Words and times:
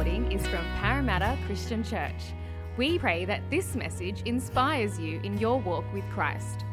recording 0.00 0.32
is 0.32 0.46
from 0.46 0.64
Parramatta 0.78 1.36
Christian 1.44 1.84
Church. 1.84 2.32
We 2.78 2.98
pray 2.98 3.26
that 3.26 3.42
this 3.50 3.74
message 3.74 4.22
inspires 4.24 4.98
you 4.98 5.20
in 5.24 5.36
your 5.36 5.60
walk 5.60 5.84
with 5.92 6.04
Christ. 6.08 6.64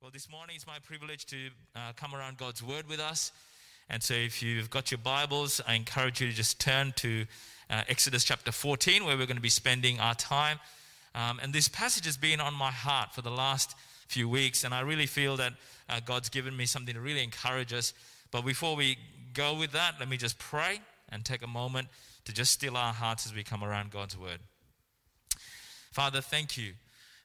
Well, 0.00 0.12
this 0.12 0.30
morning 0.30 0.54
it's 0.54 0.68
my 0.68 0.78
privilege 0.84 1.26
to 1.26 1.48
uh, 1.74 1.92
come 1.96 2.14
around 2.14 2.36
God's 2.36 2.62
Word 2.62 2.88
with 2.88 3.00
us. 3.00 3.32
And 3.90 4.00
so, 4.00 4.14
if 4.14 4.40
you've 4.40 4.70
got 4.70 4.92
your 4.92 4.98
Bibles, 4.98 5.60
I 5.66 5.74
encourage 5.74 6.20
you 6.20 6.28
to 6.28 6.32
just 6.32 6.60
turn 6.60 6.92
to 6.98 7.26
uh, 7.72 7.82
Exodus 7.88 8.22
chapter 8.22 8.52
14, 8.52 9.04
where 9.04 9.16
we're 9.16 9.26
going 9.26 9.36
to 9.36 9.42
be 9.42 9.48
spending 9.48 9.98
our 9.98 10.14
time. 10.14 10.60
Um, 11.14 11.40
and 11.42 11.52
this 11.52 11.68
passage 11.68 12.04
has 12.04 12.18
been 12.18 12.38
on 12.38 12.52
my 12.52 12.70
heart 12.70 13.14
for 13.14 13.22
the 13.22 13.30
last 13.30 13.74
few 14.08 14.28
weeks, 14.28 14.62
and 14.62 14.74
I 14.74 14.80
really 14.80 15.06
feel 15.06 15.38
that 15.38 15.54
uh, 15.88 16.00
God's 16.04 16.28
given 16.28 16.54
me 16.54 16.66
something 16.66 16.94
to 16.94 17.00
really 17.00 17.22
encourage 17.22 17.72
us. 17.72 17.94
But 18.30 18.42
before 18.42 18.76
we 18.76 18.98
go 19.32 19.54
with 19.54 19.72
that, 19.72 19.94
let 19.98 20.08
me 20.08 20.18
just 20.18 20.38
pray 20.38 20.80
and 21.08 21.24
take 21.24 21.42
a 21.42 21.46
moment 21.46 21.88
to 22.26 22.32
just 22.32 22.52
still 22.52 22.76
our 22.76 22.92
hearts 22.92 23.26
as 23.26 23.34
we 23.34 23.42
come 23.42 23.64
around 23.64 23.90
God's 23.90 24.18
Word. 24.18 24.40
Father, 25.90 26.20
thank 26.20 26.58
you 26.58 26.74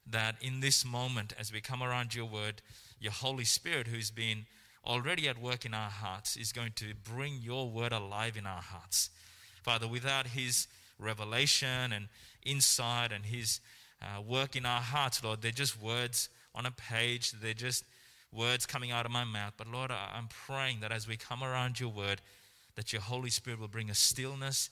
that 0.09 0.35
in 0.41 0.61
this 0.61 0.85
moment, 0.85 1.33
as 1.37 1.51
we 1.51 1.59
come 1.59 1.83
around 1.83 2.15
your 2.15 2.25
Word, 2.25 2.61
your 3.01 3.11
Holy 3.11 3.43
Spirit, 3.43 3.87
who's 3.87 4.11
been 4.11 4.45
already 4.85 5.27
at 5.27 5.37
work 5.41 5.65
in 5.65 5.73
our 5.73 5.89
hearts, 5.89 6.37
is 6.37 6.53
going 6.53 6.71
to 6.75 6.93
bring 7.03 7.39
your 7.41 7.69
word 7.69 7.91
alive 7.91 8.37
in 8.37 8.45
our 8.45 8.61
hearts. 8.61 9.09
Father, 9.67 9.85
without 9.85 10.27
his 10.27 10.65
revelation 10.97 11.91
and 11.91 12.07
insight 12.45 13.11
and 13.11 13.25
his 13.25 13.59
uh, 14.01 14.21
work 14.21 14.55
in 14.55 14.65
our 14.65 14.79
hearts, 14.79 15.21
Lord, 15.21 15.41
they're 15.41 15.51
just 15.51 15.81
words 15.81 16.29
on 16.55 16.65
a 16.65 16.71
page, 16.71 17.33
they're 17.33 17.53
just 17.53 17.83
words 18.31 18.65
coming 18.65 18.91
out 18.91 19.05
of 19.05 19.11
my 19.11 19.25
mouth. 19.25 19.55
But 19.57 19.67
Lord, 19.67 19.91
I'm 19.91 20.29
praying 20.47 20.79
that 20.79 20.93
as 20.93 21.05
we 21.05 21.17
come 21.17 21.43
around 21.43 21.81
your 21.81 21.89
word, 21.89 22.21
that 22.77 22.93
your 22.93 23.01
Holy 23.01 23.29
Spirit 23.29 23.59
will 23.59 23.67
bring 23.67 23.89
a 23.89 23.93
stillness 23.93 24.69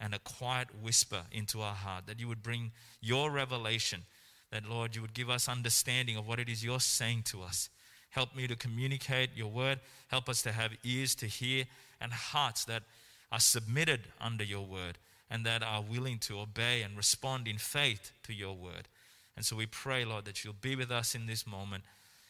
and 0.00 0.12
a 0.12 0.18
quiet 0.18 0.70
whisper 0.82 1.22
into 1.30 1.60
our 1.60 1.76
heart, 1.76 2.08
that 2.08 2.18
you 2.18 2.26
would 2.26 2.42
bring 2.42 2.72
your 3.00 3.30
revelation, 3.30 4.02
that 4.50 4.68
Lord, 4.68 4.96
you 4.96 5.02
would 5.02 5.14
give 5.14 5.30
us 5.30 5.48
understanding 5.48 6.16
of 6.16 6.26
what 6.26 6.40
it 6.40 6.48
is 6.48 6.64
you're 6.64 6.80
saying 6.80 7.22
to 7.26 7.42
us. 7.42 7.70
Help 8.10 8.34
me 8.34 8.48
to 8.48 8.56
communicate 8.56 9.30
your 9.36 9.52
word. 9.52 9.78
Help 10.08 10.28
us 10.28 10.42
to 10.42 10.50
have 10.50 10.72
ears 10.82 11.14
to 11.14 11.26
hear 11.26 11.66
and 12.00 12.12
hearts 12.12 12.64
that 12.64 12.82
are 13.30 13.40
submitted 13.40 14.00
under 14.20 14.44
your 14.44 14.64
word 14.64 14.98
and 15.30 15.44
that 15.44 15.62
are 15.62 15.82
willing 15.82 16.18
to 16.18 16.38
obey 16.38 16.82
and 16.82 16.96
respond 16.96 17.48
in 17.48 17.58
faith 17.58 18.12
to 18.22 18.32
your 18.32 18.54
word. 18.54 18.88
And 19.36 19.44
so 19.44 19.56
we 19.56 19.66
pray, 19.66 20.04
Lord, 20.04 20.24
that 20.24 20.44
you'll 20.44 20.54
be 20.60 20.76
with 20.76 20.90
us 20.90 21.14
in 21.14 21.26
this 21.26 21.46
moment 21.46 21.84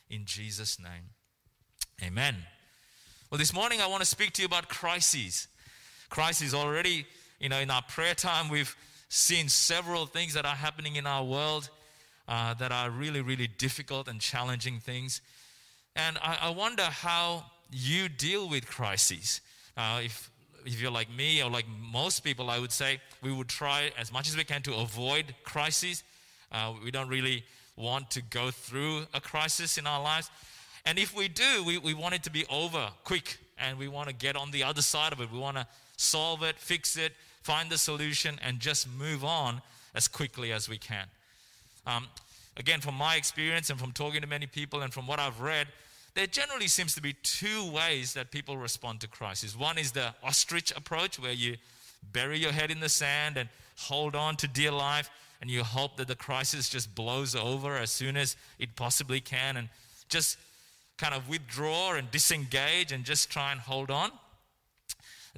in 0.09 0.25
Jesus' 0.25 0.79
name. 0.79 1.11
Amen. 2.03 2.37
Well, 3.31 3.39
this 3.39 3.53
morning 3.53 3.81
I 3.81 3.87
want 3.87 4.01
to 4.01 4.07
speak 4.07 4.33
to 4.35 4.43
you 4.43 4.47
about 4.47 4.69
crises. 4.69 5.49
Crises 6.09 6.55
already, 6.55 7.07
you 7.41 7.49
know, 7.49 7.59
in 7.59 7.71
our 7.71 7.83
prayer 7.83 8.15
time, 8.15 8.49
we've 8.49 8.77
seen 9.09 9.49
several 9.49 10.07
things 10.07 10.35
that 10.35 10.45
are 10.45 10.55
happening 10.55 10.97
in 10.97 11.07
our 11.07 11.25
world 11.25 11.71
uh, 12.29 12.55
that 12.55 12.73
are 12.73 12.91
really, 12.91 13.21
really 13.21 13.47
difficult 13.47 14.09
and 14.09 14.21
challenging 14.21 14.79
things. 14.79 15.21
And 15.95 16.19
I, 16.19 16.39
I 16.43 16.51
wonder 16.51 16.83
how 16.83 17.45
you 17.71 18.09
deal 18.09 18.49
with 18.49 18.67
crises. 18.67 19.41
Uh, 19.77 20.01
if, 20.05 20.31
if 20.67 20.81
you're 20.81 20.91
like 20.91 21.11
me 21.15 21.43
or 21.43 21.51
like 21.51 21.67
most 21.93 22.21
people, 22.21 22.51
I 22.51 22.59
would 22.59 22.73
say 22.73 23.01
we 23.23 23.33
would 23.33 23.49
try 23.49 23.93
as 23.99 24.13
much 24.13 24.29
as 24.29 24.37
we 24.37 24.45
can 24.45 24.63
to 24.63 24.75
avoid 24.75 25.35
crises. 25.45 26.03
Uh, 26.53 26.73
we 26.83 26.91
don't 26.91 27.09
really 27.09 27.45
want 27.77 28.11
to 28.13 28.23
go 28.23 28.51
through 28.51 29.07
a 29.15 29.21
crisis 29.21 29.79
in 29.79 29.87
our 29.87 30.03
lives. 30.03 30.31
And 30.85 30.99
if 30.99 31.17
we 31.17 31.29
do, 31.29 31.65
we, 31.65 31.79
we 31.79 31.95
want 31.95 32.15
it 32.15 32.23
to 32.25 32.31
be 32.31 32.45
over 32.51 32.89
quick 33.05 33.39
and 33.59 33.79
we 33.79 33.89
want 33.89 34.09
to 34.09 34.15
get 34.15 34.37
on 34.37 34.51
the 34.51 34.63
other 34.63 34.83
side 34.83 35.13
of 35.13 35.21
it. 35.21 35.33
We 35.33 35.39
want 35.39 35.57
to 35.57 35.67
solve 35.97 36.43
it, 36.43 36.57
fix 36.59 36.97
it, 36.97 37.13
find 37.43 37.71
the 37.71 37.79
solution, 37.79 38.39
and 38.45 38.61
just 38.61 38.89
move 38.89 39.25
on 39.25 39.63
as 39.95 40.09
quickly 40.09 40.53
as 40.53 40.69
we 40.69 40.79
can. 40.79 41.07
Um, 41.87 42.07
again, 42.57 42.81
from 42.81 42.95
my 42.95 43.17
experience 43.17 43.71
and 43.71 43.79
from 43.79 43.93
talking 43.93 44.21
to 44.21 44.27
many 44.27 44.47
people 44.47 44.83
and 44.83 44.93
from 44.93 45.07
what 45.07 45.19
I've 45.19 45.41
read, 45.41 45.69
there 46.17 46.27
generally 46.27 46.67
seems 46.67 46.95
to 46.95 47.03
be 47.03 47.13
two 47.23 47.71
ways 47.71 48.15
that 48.15 48.31
people 48.31 48.57
respond 48.57 49.01
to 49.03 49.07
crisis. 49.07 49.55
One 49.55 49.77
is 49.77 49.93
the 49.93 50.15
ostrich 50.25 50.73
approach, 50.75 51.19
where 51.19 51.33
you 51.33 51.57
bury 52.11 52.39
your 52.39 52.53
head 52.53 52.71
in 52.71 52.81
the 52.81 52.89
sand 52.89 53.37
and 53.37 53.51
hold 53.77 54.17
on 54.17 54.37
to 54.37 54.49
dear 54.49 54.71
life, 54.71 55.11
and 55.43 55.51
you 55.51 55.63
hope 55.63 55.99
that 55.99 56.09
the 56.09 56.17
crisis 56.17 56.71
just 56.71 56.95
blows 56.95 57.37
over 57.37 57.77
as 57.77 57.91
soon 57.91 58.17
as 58.17 58.35
it 58.59 58.77
possibly 58.77 59.21
can, 59.21 59.59
and 59.59 59.69
just 60.09 60.39
kind 60.97 61.13
of 61.13 61.29
withdraw 61.29 61.93
and 61.93 62.11
disengage 62.11 62.93
and 62.93 63.05
just 63.05 63.31
try 63.31 63.53
and 63.53 63.61
hold 63.61 63.91
on. 63.91 64.11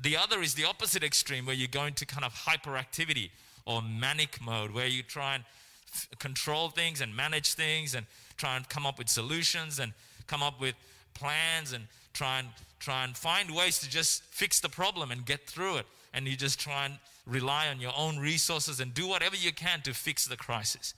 The 0.01 0.17
other 0.17 0.41
is 0.43 0.55
the 0.55 0.65
opposite 0.65 1.03
extreme, 1.03 1.45
where 1.45 1.57
you 1.57 1.67
go 1.67 1.87
into 1.87 2.07
kind 2.07 2.25
of 2.25 2.33
hyperactivity 2.33 3.31
or 3.67 3.83
manic 3.83 4.41
mode, 4.41 4.71
where 4.71 4.87
you 4.87 5.03
try 5.03 5.35
and 5.35 5.45
f- 5.93 6.09
control 6.21 6.69
things 6.69 7.01
and 7.01 7.17
manage 7.17 7.55
things 7.55 7.97
and 7.97 8.07
try 8.37 8.57
and 8.57 8.69
come 8.69 8.87
up 8.87 8.97
with 8.97 9.09
solutions 9.09 9.81
and 9.81 9.93
come 10.29 10.43
up 10.43 10.61
with 10.61 10.75
plans 11.15 11.73
and 11.73 11.85
try 12.13 12.39
and 12.39 12.49
try 12.79 13.05
and 13.05 13.17
find 13.17 13.51
ways 13.51 13.81
to 13.81 13.91
just 13.91 14.23
fix 14.25 14.61
the 14.61 14.69
problem 14.69 15.11
and 15.11 15.27
get 15.27 15.47
through 15.47 15.79
it. 15.79 15.87
And 16.15 16.27
you 16.27 16.37
just 16.37 16.61
try 16.61 16.87
and 16.87 16.99
rely 17.27 17.69
on 17.69 17.81
your 17.81 17.93
own 17.97 18.19
resources 18.19 18.81
and 18.81 18.95
do 18.95 19.07
whatever 19.07 19.37
you 19.37 19.53
can 19.53 19.83
to 19.83 19.93
fix 19.93 20.27
the 20.27 20.37
crisis. 20.37 20.95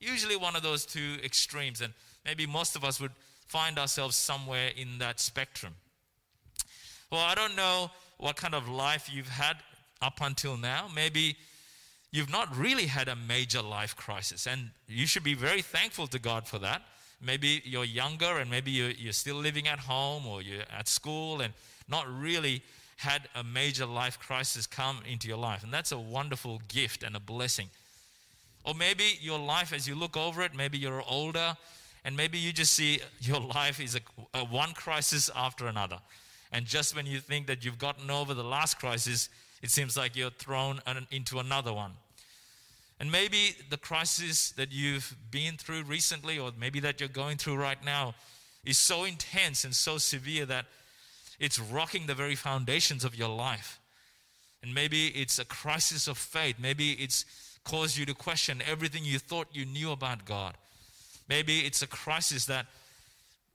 Usually 0.00 0.36
one 0.36 0.56
of 0.56 0.62
those 0.62 0.84
two 0.84 1.16
extremes, 1.24 1.80
and 1.80 1.94
maybe 2.24 2.46
most 2.46 2.76
of 2.76 2.84
us 2.84 3.00
would 3.00 3.12
find 3.46 3.78
ourselves 3.78 4.16
somewhere 4.16 4.70
in 4.76 4.98
that 4.98 5.20
spectrum. 5.20 5.74
Well, 7.10 7.22
I 7.22 7.34
don't 7.34 7.56
know 7.56 7.90
what 8.18 8.36
kind 8.36 8.54
of 8.54 8.68
life 8.68 9.08
you've 9.12 9.28
had 9.28 9.56
up 10.02 10.18
until 10.20 10.56
now. 10.56 10.88
Maybe 10.94 11.36
you've 12.10 12.30
not 12.30 12.54
really 12.56 12.86
had 12.86 13.08
a 13.08 13.16
major 13.16 13.62
life 13.62 13.96
crisis, 13.96 14.46
and 14.46 14.70
you 14.88 15.06
should 15.06 15.24
be 15.24 15.34
very 15.34 15.62
thankful 15.62 16.06
to 16.08 16.18
God 16.18 16.46
for 16.46 16.58
that. 16.58 16.82
Maybe 17.24 17.62
you're 17.64 17.84
younger 17.84 18.38
and 18.38 18.50
maybe 18.50 18.70
you're, 18.70 18.90
you're 18.90 19.12
still 19.12 19.36
living 19.36 19.66
at 19.68 19.78
home 19.78 20.26
or 20.26 20.42
you're 20.42 20.64
at 20.76 20.88
school 20.88 21.40
and 21.40 21.52
not 21.88 22.06
really 22.08 22.62
had 22.96 23.22
a 23.34 23.42
major 23.42 23.86
life 23.86 24.18
crisis 24.18 24.66
come 24.66 25.00
into 25.10 25.28
your 25.28 25.36
life. 25.36 25.64
And 25.64 25.72
that's 25.72 25.92
a 25.92 25.98
wonderful 25.98 26.60
gift 26.68 27.02
and 27.02 27.16
a 27.16 27.20
blessing. 27.20 27.68
Or 28.64 28.74
maybe 28.74 29.18
your 29.20 29.38
life, 29.38 29.72
as 29.72 29.86
you 29.86 29.94
look 29.94 30.16
over 30.16 30.42
it, 30.42 30.54
maybe 30.54 30.78
you're 30.78 31.02
older 31.06 31.56
and 32.04 32.16
maybe 32.16 32.38
you 32.38 32.52
just 32.52 32.72
see 32.72 33.00
your 33.20 33.40
life 33.40 33.80
is 33.80 33.96
a, 33.96 34.00
a 34.38 34.44
one 34.44 34.72
crisis 34.72 35.30
after 35.34 35.66
another. 35.66 35.98
And 36.52 36.66
just 36.66 36.94
when 36.94 37.06
you 37.06 37.18
think 37.18 37.46
that 37.48 37.64
you've 37.64 37.78
gotten 37.78 38.10
over 38.10 38.32
the 38.32 38.44
last 38.44 38.78
crisis, 38.78 39.28
it 39.62 39.70
seems 39.70 39.96
like 39.96 40.14
you're 40.14 40.30
thrown 40.30 40.80
into 41.10 41.40
another 41.40 41.72
one. 41.72 41.92
And 43.00 43.10
maybe 43.10 43.56
the 43.70 43.76
crisis 43.76 44.52
that 44.52 44.72
you've 44.72 45.16
been 45.30 45.56
through 45.56 45.82
recently, 45.82 46.38
or 46.38 46.52
maybe 46.58 46.80
that 46.80 47.00
you're 47.00 47.08
going 47.08 47.36
through 47.36 47.56
right 47.56 47.82
now, 47.84 48.14
is 48.64 48.78
so 48.78 49.04
intense 49.04 49.64
and 49.64 49.74
so 49.74 49.98
severe 49.98 50.46
that 50.46 50.66
it's 51.38 51.58
rocking 51.58 52.06
the 52.06 52.14
very 52.14 52.36
foundations 52.36 53.04
of 53.04 53.16
your 53.16 53.28
life. 53.28 53.80
And 54.62 54.72
maybe 54.72 55.08
it's 55.08 55.38
a 55.38 55.44
crisis 55.44 56.08
of 56.08 56.16
faith. 56.16 56.56
Maybe 56.58 56.92
it's 56.92 57.26
caused 57.64 57.98
you 57.98 58.06
to 58.06 58.14
question 58.14 58.62
everything 58.66 59.04
you 59.04 59.18
thought 59.18 59.48
you 59.52 59.66
knew 59.66 59.90
about 59.90 60.24
God. 60.24 60.54
Maybe 61.28 61.60
it's 61.60 61.82
a 61.82 61.86
crisis 61.86 62.46
that 62.46 62.66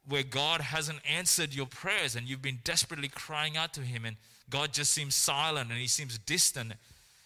where 0.08 0.24
God 0.24 0.62
hasn't 0.62 1.00
answered 1.10 1.54
your 1.54 1.68
prayers 1.68 2.16
and 2.16 2.28
you've 2.28 2.42
been 2.42 2.60
desperately 2.64 3.08
crying 3.08 3.56
out 3.56 3.74
to 3.76 3.82
Him 3.82 4.06
and 4.06 4.18
God 4.50 4.74
just 4.74 4.92
seems 4.92 5.16
silent 5.16 5.70
and 5.70 5.80
He 5.80 5.88
seems 5.88 6.18
distant 6.18 6.74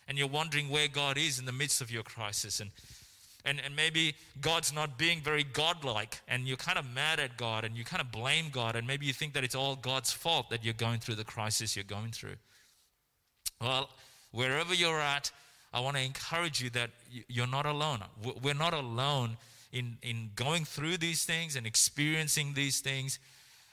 and 0.08 0.18
you're 0.18 0.28
wondering 0.28 0.70
where 0.70 0.88
God 0.88 1.18
is 1.18 1.40
in 1.40 1.46
the 1.46 1.52
midst 1.52 1.82
of 1.82 1.92
your 1.92 2.04
crisis. 2.04 2.60
And, 2.60 2.72
and, 3.46 3.60
and 3.64 3.76
maybe 3.76 4.16
God's 4.40 4.72
not 4.74 4.98
being 4.98 5.22
very 5.22 5.44
godlike, 5.44 6.22
and 6.28 6.48
you're 6.48 6.58
kind 6.58 6.78
of 6.78 6.86
mad 6.94 7.20
at 7.20 7.38
God, 7.38 7.66
and 7.66 7.76
you 7.76 7.84
kind 7.84 8.02
of 8.02 8.12
blame 8.12 8.46
God, 8.52 8.76
and 8.76 8.88
maybe 8.88 9.06
you 9.06 9.14
think 9.14 9.34
that 9.34 9.44
it's 9.44 9.56
all 9.56 9.76
God's 9.76 10.12
fault 10.12 10.50
that 10.50 10.64
you're 10.64 10.74
going 10.74 11.00
through 11.00 11.16
the 11.16 11.24
crisis 11.24 11.76
you're 11.76 11.84
going 11.84 12.12
through. 12.12 12.36
Well, 13.60 13.90
wherever 14.32 14.74
you're 14.74 15.00
at, 15.00 15.32
I 15.74 15.80
want 15.80 15.98
to 15.98 16.04
encourage 16.04 16.62
you 16.62 16.70
that 16.72 16.92
you're 17.28 17.48
not 17.48 17.66
alone. 17.66 18.00
We're 18.42 18.54
not 18.54 18.74
alone 18.74 19.38
in, 19.72 19.98
in 20.04 20.30
going 20.36 20.66
through 20.66 20.98
these 20.98 21.26
things 21.26 21.56
and 21.56 21.66
experiencing 21.66 22.54
these 22.54 22.80
things, 22.80 23.20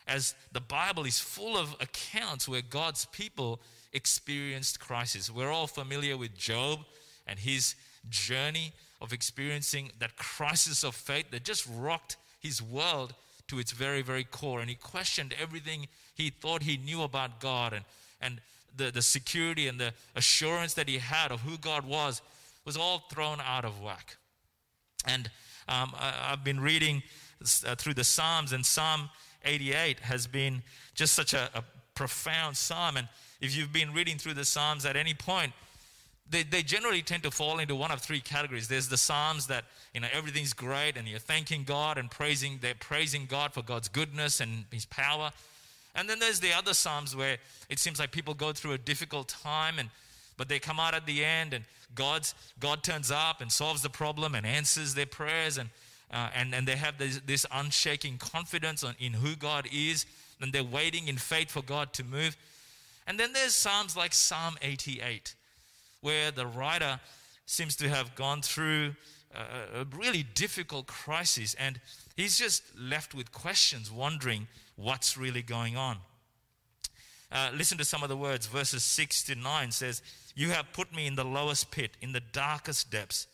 as 0.09 0.35
the 0.51 0.61
Bible 0.61 1.05
is 1.05 1.21
full 1.21 1.57
of 1.57 1.77
accounts 1.79 2.49
where 2.49 2.63
God's 2.63 3.05
people 3.05 3.61
experienced 3.93 4.81
crisis. 4.81 5.31
We're 5.31 5.51
all 5.51 5.67
familiar 5.67 6.17
with 6.17 6.37
Job 6.37 6.81
and 7.27 7.39
his 7.39 7.75
journey 8.09 8.73
of 9.01 9.13
experiencing 9.13 9.91
that 9.99 10.17
crisis 10.17 10.85
of 10.85 10.95
faith 10.95 11.31
that 11.31 11.45
just 11.45 11.67
rocked 11.77 12.17
his 12.41 12.63
world 12.63 13.15
to 13.49 13.59
its 13.59 13.73
very, 13.73 14.03
very 14.03 14.25
core. 14.25 14.61
And 14.61 14.69
he 14.69 14.77
questioned 14.77 15.35
everything 15.41 15.89
he 16.15 16.31
thought 16.31 16.63
he 16.63 16.77
knew 16.77 17.03
about 17.03 17.41
God. 17.41 17.73
And, 17.73 17.85
and 18.21 18.41
the, 18.77 18.91
the 18.91 19.03
security 19.03 19.69
and 19.69 19.81
the 19.81 19.93
assurance 20.15 20.75
that 20.75 20.89
he 20.89 20.99
had 20.99 21.33
of 21.33 21.41
who 21.41 21.59
God 21.59 21.87
was 21.87 22.23
was 22.65 22.77
all 22.77 23.05
thrown 23.11 23.39
out 23.45 23.65
of 23.65 23.81
whack. 23.81 24.17
And 25.07 25.31
um, 25.69 25.93
I, 25.99 26.31
have 26.31 26.45
been 26.45 26.61
reading 26.61 27.03
uh, 27.67 27.75
through 27.75 27.95
the 27.95 28.05
Psalms, 28.05 28.53
and 28.53 28.65
Psalm 28.65 29.09
88 29.45 30.01
has 30.01 30.27
been 30.27 30.63
just 30.95 31.15
such 31.15 31.33
a, 31.33 31.49
a 31.55 31.65
profound 31.95 32.57
psalm. 32.57 32.97
And 32.97 33.09
if 33.41 33.57
you've 33.57 33.73
been 33.73 33.93
reading 33.93 34.19
through 34.19 34.35
the 34.35 34.45
Psalms 34.45 34.85
at 34.85 34.97
any 34.97 35.15
point, 35.15 35.53
they, 36.29 36.43
they 36.45 36.63
generally 36.63 37.03
tend 37.03 37.25
to 37.25 37.31
fall 37.31 37.59
into 37.59 37.75
one 37.75 37.91
of 37.91 38.01
three 38.01 38.21
categories. 38.21 38.69
There's 38.69 38.89
the 38.89 38.97
Psalms 38.97 39.49
that, 39.49 39.65
you 39.95 40.01
know, 40.01 40.09
everything's 40.13 40.53
great 40.53 40.97
and 40.97 41.09
you're 41.09 41.19
thanking 41.19 41.65
God 41.65 41.99
and 41.99 42.11
praising, 42.11 42.59
they're 42.61 42.75
praising 42.75 43.27
God 43.27 43.53
for 43.53 43.63
God's 43.63 43.89
goodness 43.89 44.41
and 44.41 44.65
His 44.71 44.85
power. 44.87 45.33
And 45.97 46.09
then 46.09 46.21
there's 46.21 46.39
the 46.39 46.53
other 46.53 46.73
Psalms 46.73 47.17
where 47.17 47.39
it 47.69 47.81
seems 47.81 47.99
like 47.99 48.13
people 48.13 48.35
go 48.35 48.53
through 48.53 48.73
a 48.73 48.79
difficult 48.79 49.29
time 49.29 49.79
and 49.79 49.91
but 50.41 50.49
they 50.49 50.59
come 50.59 50.81
out 50.81 50.95
at 50.95 51.05
the 51.05 51.23
end 51.23 51.53
and 51.53 51.67
God's, 51.95 52.35
God 52.61 52.83
turns 52.83 53.11
up 53.11 53.43
and 53.43 53.53
solves 53.53 53.83
the 53.83 53.91
problem 53.91 54.35
and 54.35 54.47
answers 54.47 54.95
their 54.95 55.05
prayers 55.05 55.59
and, 55.59 55.69
uh, 56.11 56.31
and, 56.35 56.55
and 56.55 56.67
they 56.67 56.77
have 56.77 56.97
this, 56.97 57.21
this 57.27 57.45
unshaking 57.53 58.17
confidence 58.17 58.83
on, 58.83 58.95
in 58.99 59.13
who 59.13 59.37
God 59.37 59.69
is 59.71 60.07
and 60.41 60.51
they're 60.51 60.65
waiting 60.65 61.09
in 61.09 61.19
faith 61.19 61.51
for 61.51 61.61
God 61.61 61.93
to 61.93 62.05
move. 62.05 62.39
And 63.11 63.19
then 63.19 63.33
there's 63.33 63.57
Psalms 63.57 63.97
like 63.97 64.15
Psalm 64.15 64.57
88 64.63 65.35
where 66.01 66.31
the 66.31 66.47
writer 66.47 67.01
seems 67.45 67.75
to 67.75 67.89
have 67.89 68.15
gone 68.15 68.41
through 68.41 68.95
a, 69.35 69.85
really 69.97 70.23
difficult 70.23 70.87
crisis 70.87 71.55
and 71.55 71.81
he's 72.15 72.39
just 72.39 72.63
left 72.79 73.13
with 73.13 73.33
questions, 73.33 73.91
wondering 73.91 74.47
what's 74.77 75.19
really 75.19 75.43
going 75.43 75.77
on. 75.77 75.97
Uh, 77.33 77.51
listen 77.53 77.77
to 77.79 77.85
some 77.85 78.05
of 78.05 78.11
the 78.11 78.17
words. 78.17 78.47
Verses 78.47 78.85
6 78.85 79.25
to 79.25 79.35
9 79.35 79.73
says, 79.73 80.03
You 80.37 80.51
have 80.51 80.73
put 80.73 80.95
me 80.95 81.09
in 81.09 81.17
the 81.17 81.25
lowest 81.25 81.73
pit, 81.73 81.97
in 82.01 82.13
the 82.13 82.23
darkest 82.33 82.93
depths. 82.93 83.27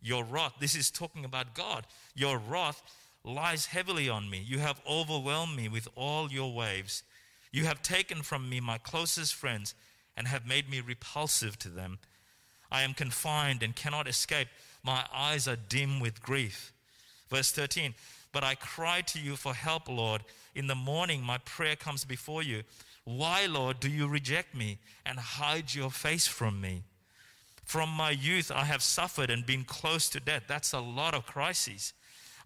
Your 0.00 0.22
wrath, 0.22 0.52
this 0.60 0.76
is 0.76 0.88
talking 0.88 1.24
about 1.24 1.52
God, 1.52 1.84
your 2.14 2.38
wrath 2.38 2.80
lies 3.24 3.66
heavily 3.66 4.08
on 4.08 4.30
me. 4.30 4.38
You 4.46 4.60
have 4.60 4.80
overwhelmed 4.88 5.56
me 5.56 5.68
with 5.68 5.88
all 5.96 6.30
your 6.30 6.54
waves. 6.54 7.02
You 7.56 7.64
have 7.64 7.80
taken 7.80 8.20
from 8.20 8.50
me 8.50 8.60
my 8.60 8.76
closest 8.76 9.34
friends 9.34 9.74
and 10.14 10.28
have 10.28 10.46
made 10.46 10.68
me 10.68 10.82
repulsive 10.82 11.58
to 11.60 11.70
them. 11.70 11.98
I 12.70 12.82
am 12.82 12.92
confined 12.92 13.62
and 13.62 13.74
cannot 13.74 14.06
escape. 14.06 14.48
My 14.84 15.06
eyes 15.10 15.48
are 15.48 15.56
dim 15.56 15.98
with 15.98 16.20
grief. 16.20 16.74
Verse 17.30 17.50
13 17.50 17.94
But 18.30 18.44
I 18.44 18.56
cry 18.56 19.00
to 19.06 19.18
you 19.18 19.36
for 19.36 19.54
help, 19.54 19.88
Lord. 19.88 20.20
In 20.54 20.66
the 20.66 20.74
morning, 20.74 21.22
my 21.22 21.38
prayer 21.38 21.76
comes 21.76 22.04
before 22.04 22.42
you. 22.42 22.62
Why, 23.04 23.46
Lord, 23.46 23.80
do 23.80 23.88
you 23.88 24.06
reject 24.06 24.54
me 24.54 24.76
and 25.06 25.18
hide 25.18 25.74
your 25.74 25.90
face 25.90 26.26
from 26.26 26.60
me? 26.60 26.82
From 27.64 27.88
my 27.88 28.10
youth, 28.10 28.52
I 28.54 28.66
have 28.66 28.82
suffered 28.82 29.30
and 29.30 29.46
been 29.46 29.64
close 29.64 30.10
to 30.10 30.20
death. 30.20 30.42
That's 30.46 30.74
a 30.74 30.80
lot 30.80 31.14
of 31.14 31.24
crises. 31.24 31.94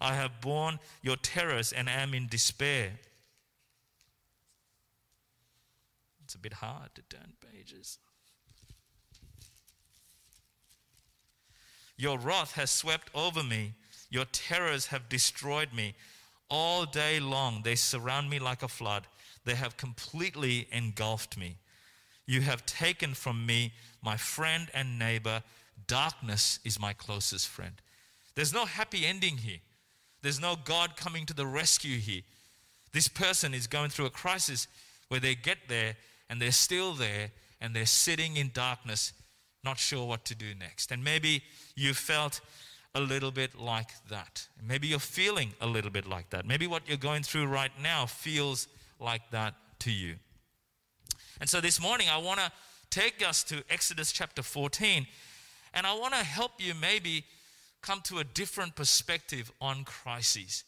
I 0.01 0.15
have 0.15 0.41
borne 0.41 0.79
your 1.03 1.17
terrors 1.17 1.73
and 1.73 1.89
am 1.89 2.15
in 2.15 2.29
despair. 2.29 2.93
It's 6.31 6.37
a 6.37 6.39
bit 6.39 6.53
hard 6.53 6.95
to 6.95 7.03
turn 7.03 7.33
pages. 7.53 7.99
Your 11.97 12.21
wrath 12.21 12.53
has 12.53 12.71
swept 12.71 13.11
over 13.17 13.43
me. 13.43 13.73
Your 14.11 14.27
terrors 14.27 14.87
have 14.87 15.09
destroyed 15.09 15.73
me. 15.73 15.97
All 16.49 16.87
day 16.87 17.19
long 17.19 17.63
they 17.65 17.75
surround 17.75 18.31
me 18.31 18.39
like 18.39 18.63
a 18.63 18.69
flood. 18.69 19.09
They 19.45 19.57
have 19.57 19.77
completely 19.77 20.69
engulfed 20.71 21.37
me. 21.37 21.57
You 22.29 22.43
have 22.43 22.65
taken 22.65 23.15
from 23.15 23.45
me 23.45 23.73
my 24.01 24.17
friend 24.17 24.71
and 24.73 25.01
neighbor. 25.01 25.43
Darkness 25.89 26.61
is 26.65 26.79
my 26.79 26.93
closest 26.93 27.49
friend. 27.49 27.75
There's 28.37 28.55
no 28.55 28.67
happy 28.67 29.05
ending 29.05 29.39
here. 29.39 29.59
There's 30.23 30.39
no 30.39 30.55
God 30.55 30.95
coming 30.95 31.27
to 31.27 31.35
the 31.35 31.45
rescue 31.47 31.99
here. 31.99 32.23
This 32.93 33.09
person 33.09 33.53
is 33.53 33.67
going 33.67 33.91
through 33.91 34.07
a 34.07 34.11
crisis 34.11 34.69
where 35.09 35.19
they 35.19 35.35
get 35.35 35.59
there 35.67 35.97
and 36.31 36.41
they're 36.41 36.53
still 36.53 36.95
there 36.95 37.33
and 37.61 37.75
they're 37.75 37.85
sitting 37.85 38.37
in 38.37 38.51
darkness, 38.55 39.13
not 39.65 39.79
sure 39.79 40.07
what 40.07 40.25
to 40.27 40.35
do 40.35 40.55
next. 40.59 40.93
And 40.93 41.05
maybe 41.05 41.43
you 41.75 41.93
felt 41.93 42.41
a 42.95 43.01
little 43.01 43.33
bit 43.33 43.59
like 43.59 43.91
that. 44.09 44.49
Maybe 44.67 44.87
you're 44.87 44.99
feeling 45.01 45.53
a 45.61 45.67
little 45.67 45.91
bit 45.91 46.09
like 46.09 46.31
that. 46.31 46.47
Maybe 46.47 46.67
what 46.67 46.89
you're 46.89 46.97
going 46.97 47.25
through 47.25 47.47
right 47.47 47.73
now 47.83 48.07
feels 48.07 48.69
like 49.01 49.23
that 49.33 49.55
to 49.81 49.91
you. 49.91 50.15
And 51.41 51.49
so 51.49 51.61
this 51.61 51.81
morning, 51.81 52.09
I 52.11 52.19
want 52.19 52.39
to 52.41 52.51
take 52.91 53.27
us 53.27 53.43
to 53.45 53.63
Exodus 53.69 54.13
chapter 54.13 54.43
14, 54.43 55.07
and 55.75 55.87
I 55.87 55.95
want 55.95 56.15
to 56.15 56.25
help 56.25 56.53
you 56.59 56.75
maybe 56.75 57.25
come 57.83 58.01
to 58.05 58.19
a 58.19 58.25
different 58.25 58.77
perspective 58.77 59.51
on 59.61 59.85
crises. 59.85 60.65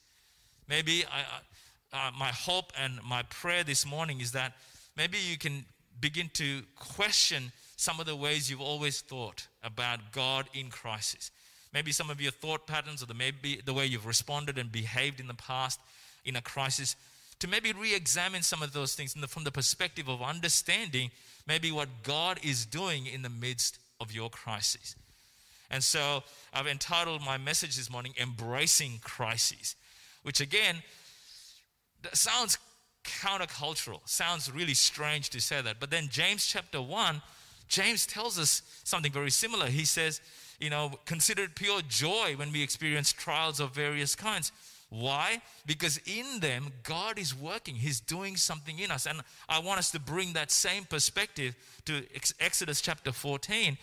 Maybe 0.69 1.05
I, 1.05 1.97
uh, 1.97 2.11
my 2.19 2.29
hope 2.29 2.73
and 2.79 3.01
my 3.05 3.23
prayer 3.25 3.65
this 3.65 3.85
morning 3.85 4.21
is 4.21 4.33
that 4.33 4.55
maybe 4.97 5.19
you 5.19 5.39
can 5.39 5.65
begin 6.01 6.31
to 6.35 6.63
question 6.77 7.53
some 7.77 8.01
of 8.01 8.07
the 8.07 8.17
ways 8.17 8.51
you've 8.51 8.61
always 8.61 9.01
thought 9.01 9.47
about 9.63 10.13
God 10.13 10.47
in 10.55 10.71
crisis. 10.71 11.31
Maybe 11.73 11.91
some 11.91 12.11
of 12.11 12.21
your 12.21 12.33
thought 12.33 12.67
patterns 12.67 13.03
or 13.03 13.07
the, 13.07 13.15
maybe 13.15 13.61
the 13.65 13.73
way 13.73 13.87
you've 13.87 14.07
responded 14.07 14.59
and 14.59 14.71
behaved 14.71 15.21
in 15.21 15.27
the 15.27 15.35
past 15.35 15.81
in 16.25 16.37
a 16.37 16.43
crisis, 16.43 16.97
to 17.41 17.49
maybe 17.49 17.73
re 17.73 17.95
examine 17.95 18.43
some 18.43 18.63
of 18.63 18.73
those 18.73 18.95
things 18.95 19.15
the, 19.15 19.27
from 19.27 19.45
the 19.45 19.51
perspective 19.51 20.09
of 20.09 20.23
understanding 20.23 21.11
maybe 21.47 21.73
what 21.73 21.89
God 22.03 22.39
is 22.43 22.67
doing 22.67 23.07
in 23.07 23.23
the 23.23 23.31
midst 23.31 23.79
of 24.01 24.13
your 24.13 24.31
crisis. 24.31 24.95
And 25.71 25.83
so 25.83 26.23
I've 26.53 26.67
entitled 26.67 27.23
my 27.23 27.39
message 27.39 27.77
this 27.77 27.91
morning, 27.91 28.15
Embracing 28.21 29.01
Crises, 29.03 29.75
which 30.23 30.41
again 30.41 30.83
sounds 32.13 32.59
countercultural. 33.05 34.01
Sounds 34.05 34.51
really 34.51 34.75
strange 34.75 35.31
to 35.31 35.41
say 35.41 35.61
that. 35.61 35.81
But 35.81 35.91
then 35.91 36.09
James 36.11 36.47
chapter 36.47 36.81
1, 36.81 37.23
James 37.69 38.07
tells 38.07 38.39
us 38.39 38.63
something 38.85 39.13
very 39.13 39.31
similar. 39.31 39.67
He 39.67 39.85
says, 39.85 40.21
you 40.61 40.71
know, 40.71 40.93
consider 41.07 41.45
it 41.45 41.55
pure 41.55 41.83
joy 41.89 42.35
when 42.37 42.53
we 42.53 42.63
experience 42.63 43.13
trials 43.13 43.61
of 43.61 43.75
various 43.75 44.15
kinds. 44.15 44.53
Why? 44.91 45.41
Because 45.65 45.99
in 46.07 46.41
them, 46.41 46.67
God 46.83 47.19
is 47.19 47.35
working. 47.35 47.77
He's 47.77 47.99
doing 47.99 48.37
something 48.37 48.79
in 48.79 48.91
us. 48.91 49.07
And 49.07 49.23
I 49.49 49.59
want 49.59 49.79
us 49.79 49.91
to 49.93 49.99
bring 49.99 50.35
that 50.35 50.51
same 50.51 50.85
perspective 50.85 51.57
to 51.87 52.03
Exodus 52.39 52.83
chapter 52.83 53.11
14 53.11 53.79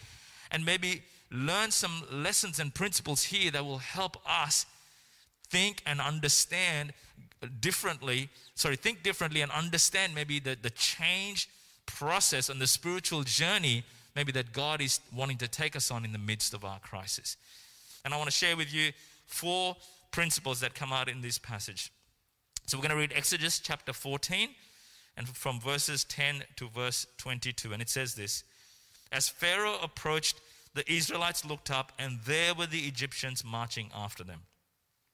and 0.52 0.66
maybe 0.66 1.02
learn 1.32 1.72
some 1.72 2.04
lessons 2.12 2.60
and 2.60 2.74
principles 2.74 3.24
here 3.24 3.50
that 3.52 3.66
will 3.66 3.80
help 3.80 4.18
us 4.28 4.68
think 5.50 5.82
and 5.86 6.00
understand 6.00 6.94
differently, 7.60 8.30
sorry, 8.56 8.76
think 8.76 9.04
differently 9.04 9.42
and 9.42 9.52
understand 9.52 10.14
maybe 10.14 10.40
the, 10.40 10.58
the 10.62 10.70
change 10.72 11.50
process 11.86 12.50
and 12.50 12.62
the 12.62 12.68
spiritual 12.68 13.24
journey 13.24 13.84
maybe 14.16 14.32
that 14.34 14.52
God 14.52 14.82
is 14.82 15.00
wanting 15.16 15.38
to 15.38 15.48
take 15.48 15.76
us 15.76 15.92
on 15.92 16.04
in 16.04 16.12
the 16.12 16.20
midst 16.20 16.54
of 16.54 16.66
our 16.66 16.80
crisis. 16.80 17.38
And 18.04 18.14
I 18.14 18.18
want 18.18 18.30
to 18.30 18.36
share 18.36 18.58
with 18.58 18.74
you 18.74 18.92
four 19.28 19.78
principles 20.12 20.60
that 20.60 20.74
come 20.74 20.92
out 20.92 21.08
in 21.08 21.22
this 21.22 21.38
passage. 21.38 21.92
So 22.66 22.78
we're 22.78 22.84
going 22.84 22.92
to 22.92 22.98
read 22.98 23.14
Exodus 23.16 23.60
chapter 23.60 23.94
14 23.94 24.50
and 25.18 25.28
from 25.30 25.60
verses 25.60 26.04
10 26.04 26.44
to 26.58 26.68
verse 26.70 27.08
22. 27.18 27.74
And 27.74 27.82
it 27.82 27.90
says 27.90 28.16
this 28.16 28.44
As 29.12 29.30
Pharaoh 29.30 29.78
approached, 29.82 30.42
the 30.74 30.90
Israelites 30.92 31.46
looked 31.46 31.72
up, 31.72 31.92
and 31.98 32.20
there 32.26 32.54
were 32.54 32.68
the 32.68 32.88
Egyptians 32.88 33.44
marching 33.44 33.90
after 33.96 34.24
them. 34.24 34.42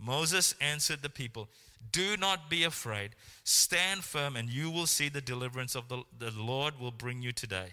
Moses 0.00 0.54
answered 0.60 1.02
the 1.02 1.10
people, 1.10 1.48
do 1.92 2.16
not 2.16 2.50
be 2.50 2.64
afraid. 2.64 3.10
Stand 3.42 4.04
firm, 4.04 4.36
and 4.36 4.48
you 4.48 4.70
will 4.70 4.86
see 4.86 5.08
the 5.08 5.20
deliverance 5.20 5.74
of 5.74 5.88
the, 5.88 6.02
the 6.18 6.30
Lord 6.30 6.78
will 6.78 6.90
bring 6.90 7.22
you 7.22 7.32
today. 7.32 7.72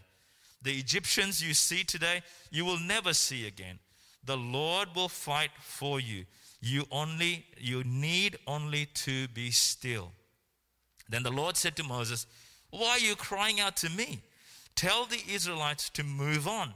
The 0.61 0.73
Egyptians 0.73 1.43
you 1.43 1.53
see 1.53 1.83
today, 1.83 2.21
you 2.49 2.65
will 2.65 2.79
never 2.79 3.13
see 3.13 3.45
again. 3.45 3.79
The 4.23 4.37
Lord 4.37 4.89
will 4.95 5.09
fight 5.09 5.51
for 5.61 5.99
you. 5.99 6.25
You 6.59 6.85
only 6.91 7.45
you 7.59 7.83
need 7.83 8.37
only 8.47 8.87
to 8.87 9.27
be 9.29 9.51
still. 9.51 10.11
Then 11.07 11.23
the 11.23 11.31
Lord 11.31 11.55
said 11.55 11.75
to 11.75 11.83
Moses, 11.83 12.25
Why 12.71 12.89
are 12.91 12.99
you 12.99 13.15
crying 13.15 13.59
out 13.59 13.77
to 13.77 13.89
me? 13.89 14.21
Tell 14.75 15.05
the 15.05 15.21
Israelites 15.29 15.89
to 15.91 16.03
move 16.03 16.47
on. 16.47 16.73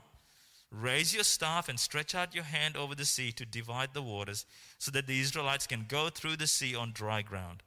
Raise 0.72 1.14
your 1.14 1.26
staff 1.26 1.68
and 1.68 1.80
stretch 1.80 2.16
out 2.16 2.34
your 2.34 2.46
hand 2.46 2.78
over 2.78 2.96
the 2.96 3.06
sea 3.06 3.32
to 3.34 3.46
divide 3.46 3.94
the 3.94 4.02
waters, 4.02 4.46
so 4.78 4.90
that 4.92 5.06
the 5.06 5.20
Israelites 5.20 5.68
can 5.68 5.86
go 5.88 6.10
through 6.10 6.38
the 6.38 6.48
sea 6.48 6.76
on 6.76 6.92
dry 6.94 7.22
ground. 7.22 7.62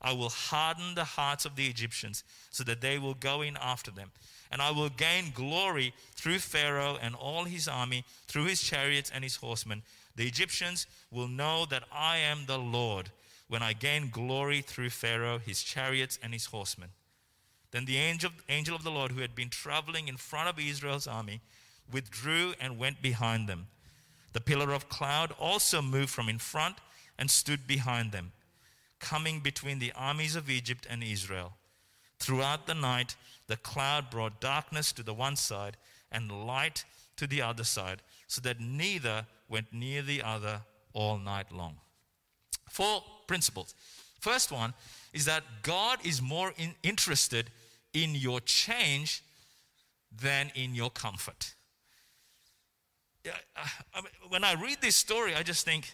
I 0.00 0.12
will 0.12 0.30
harden 0.30 0.94
the 0.94 1.04
hearts 1.04 1.44
of 1.44 1.56
the 1.56 1.66
Egyptians, 1.66 2.24
so 2.50 2.64
that 2.64 2.80
they 2.80 2.98
will 2.98 3.14
go 3.14 3.42
in 3.42 3.56
after 3.60 3.90
them. 3.90 4.12
And 4.50 4.62
I 4.62 4.70
will 4.70 4.88
gain 4.88 5.32
glory 5.34 5.92
through 6.14 6.38
Pharaoh 6.38 6.98
and 7.02 7.14
all 7.14 7.44
his 7.44 7.68
army, 7.68 8.04
through 8.26 8.44
his 8.44 8.62
chariots 8.62 9.10
and 9.12 9.22
his 9.22 9.36
horsemen. 9.36 9.82
The 10.16 10.26
Egyptians 10.26 10.86
will 11.10 11.28
know 11.28 11.66
that 11.66 11.84
I 11.92 12.16
am 12.18 12.46
the 12.46 12.58
Lord 12.58 13.10
when 13.48 13.62
I 13.62 13.72
gain 13.72 14.10
glory 14.10 14.62
through 14.62 14.90
Pharaoh, 14.90 15.38
his 15.38 15.62
chariots, 15.62 16.18
and 16.22 16.32
his 16.32 16.46
horsemen. 16.46 16.90
Then 17.70 17.84
the 17.84 17.98
angel, 17.98 18.30
angel 18.48 18.74
of 18.74 18.84
the 18.84 18.90
Lord, 18.90 19.12
who 19.12 19.20
had 19.20 19.34
been 19.34 19.50
traveling 19.50 20.08
in 20.08 20.16
front 20.16 20.48
of 20.48 20.58
Israel's 20.58 21.06
army, 21.06 21.40
withdrew 21.92 22.54
and 22.60 22.78
went 22.78 23.02
behind 23.02 23.48
them. 23.48 23.68
The 24.32 24.40
pillar 24.40 24.72
of 24.72 24.88
cloud 24.88 25.32
also 25.38 25.82
moved 25.82 26.10
from 26.10 26.28
in 26.28 26.38
front 26.38 26.76
and 27.18 27.30
stood 27.30 27.66
behind 27.66 28.12
them, 28.12 28.32
coming 29.00 29.40
between 29.40 29.78
the 29.78 29.92
armies 29.96 30.36
of 30.36 30.50
Egypt 30.50 30.86
and 30.88 31.02
Israel. 31.02 31.54
Throughout 32.18 32.66
the 32.66 32.74
night, 32.74 33.16
the 33.46 33.56
cloud 33.56 34.10
brought 34.10 34.40
darkness 34.40 34.92
to 34.92 35.02
the 35.02 35.14
one 35.14 35.36
side 35.36 35.76
and 36.12 36.46
light 36.46 36.84
to 37.16 37.26
the 37.26 37.42
other 37.42 37.64
side, 37.64 38.02
so 38.26 38.40
that 38.42 38.60
neither 38.60 39.26
went 39.48 39.72
near 39.72 40.02
the 40.02 40.22
other 40.22 40.62
all 40.92 41.18
night 41.18 41.50
long. 41.50 41.76
Four 42.68 43.02
principles. 43.26 43.74
First 44.20 44.52
one 44.52 44.74
is 45.12 45.24
that 45.24 45.42
God 45.62 45.98
is 46.04 46.20
more 46.20 46.52
in, 46.56 46.74
interested 46.82 47.50
in 47.92 48.14
your 48.14 48.40
change 48.40 49.22
than 50.10 50.50
in 50.54 50.74
your 50.74 50.90
comfort. 50.90 51.54
When 54.28 54.44
I 54.44 54.54
read 54.54 54.78
this 54.80 54.96
story, 54.96 55.34
I 55.34 55.42
just 55.42 55.64
think, 55.64 55.92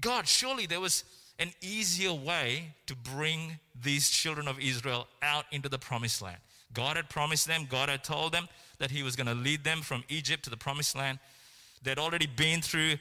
God, 0.00 0.26
surely 0.26 0.66
there 0.66 0.80
was 0.80 1.04
an 1.38 1.52
easier 1.62 2.12
way 2.12 2.74
to 2.86 2.94
bring 2.94 3.58
these 3.82 4.10
children 4.10 4.46
of 4.46 4.60
Israel 4.60 5.08
out 5.22 5.46
into 5.50 5.68
the 5.68 5.78
promised 5.78 6.20
land. 6.20 6.38
God 6.72 6.96
had 6.96 7.08
promised 7.08 7.46
them, 7.46 7.66
God 7.68 7.88
had 7.88 8.04
told 8.04 8.32
them 8.32 8.48
that 8.78 8.90
He 8.90 9.02
was 9.02 9.16
going 9.16 9.26
to 9.26 9.34
lead 9.34 9.64
them 9.64 9.80
from 9.82 10.04
Egypt 10.08 10.44
to 10.44 10.50
the 10.50 10.56
promised 10.56 10.94
land. 10.94 11.18
They'd 11.82 11.98
already 11.98 12.26
been 12.26 12.60
through 12.60 12.96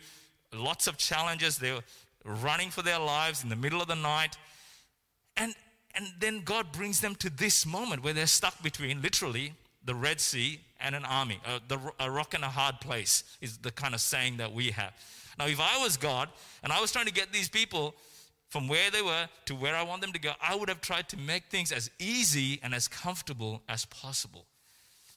lots 0.53 0.87
of 0.87 0.97
challenges. 0.97 1.57
They 1.57 1.71
were 1.71 1.83
running 2.23 2.69
for 2.69 2.81
their 2.81 2.99
lives 2.99 3.43
in 3.43 3.49
the 3.49 3.55
middle 3.55 3.81
of 3.81 3.87
the 3.87 3.95
night. 3.95 4.37
And, 5.37 5.53
and 5.93 6.07
then 6.19 6.41
God 6.43 6.71
brings 6.71 7.01
them 7.01 7.15
to 7.15 7.29
this 7.29 7.65
moment 7.65 8.03
where 8.03 8.13
they're 8.13 8.27
stuck 8.27 8.61
between 8.63 9.01
literally 9.01 9.53
the 9.89 9.95
Red 9.95 10.21
Sea 10.21 10.59
and 10.79 10.93
an 10.93 11.03
army. 11.03 11.39
Uh, 11.43 11.57
the, 11.67 11.79
a 11.99 12.11
rock 12.11 12.35
and 12.35 12.43
a 12.43 12.47
hard 12.47 12.79
place 12.79 13.23
is 13.41 13.57
the 13.57 13.71
kind 13.71 13.95
of 13.95 14.01
saying 14.01 14.37
that 14.37 14.53
we 14.53 14.69
have. 14.69 14.93
Now, 15.39 15.47
if 15.47 15.59
I 15.59 15.81
was 15.81 15.97
God 15.97 16.29
and 16.61 16.71
I 16.71 16.79
was 16.79 16.91
trying 16.91 17.07
to 17.07 17.11
get 17.11 17.33
these 17.33 17.49
people 17.49 17.95
from 18.49 18.67
where 18.67 18.91
they 18.91 19.01
were 19.01 19.27
to 19.45 19.55
where 19.55 19.75
I 19.75 19.81
want 19.81 20.01
them 20.01 20.13
to 20.13 20.19
go, 20.19 20.33
I 20.39 20.55
would 20.55 20.69
have 20.69 20.79
tried 20.79 21.09
to 21.09 21.17
make 21.17 21.45
things 21.45 21.71
as 21.71 21.89
easy 21.97 22.59
and 22.61 22.75
as 22.75 22.87
comfortable 22.87 23.63
as 23.67 23.85
possible. 23.85 24.45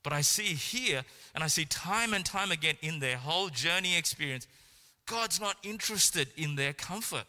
But 0.03 0.15
I 0.15 0.23
see 0.23 0.55
here, 0.55 1.03
and 1.35 1.45
I 1.45 1.49
see 1.49 1.67
time 1.67 2.15
and 2.15 2.25
time 2.25 2.51
again 2.51 2.77
in 2.81 2.99
their 2.99 3.19
whole 3.19 3.51
journey 3.51 3.99
experience, 3.99 4.47
God's 5.05 5.39
not 5.39 5.57
interested 5.63 6.29
in 6.39 6.57
their 6.57 6.73
comfort. 6.73 7.25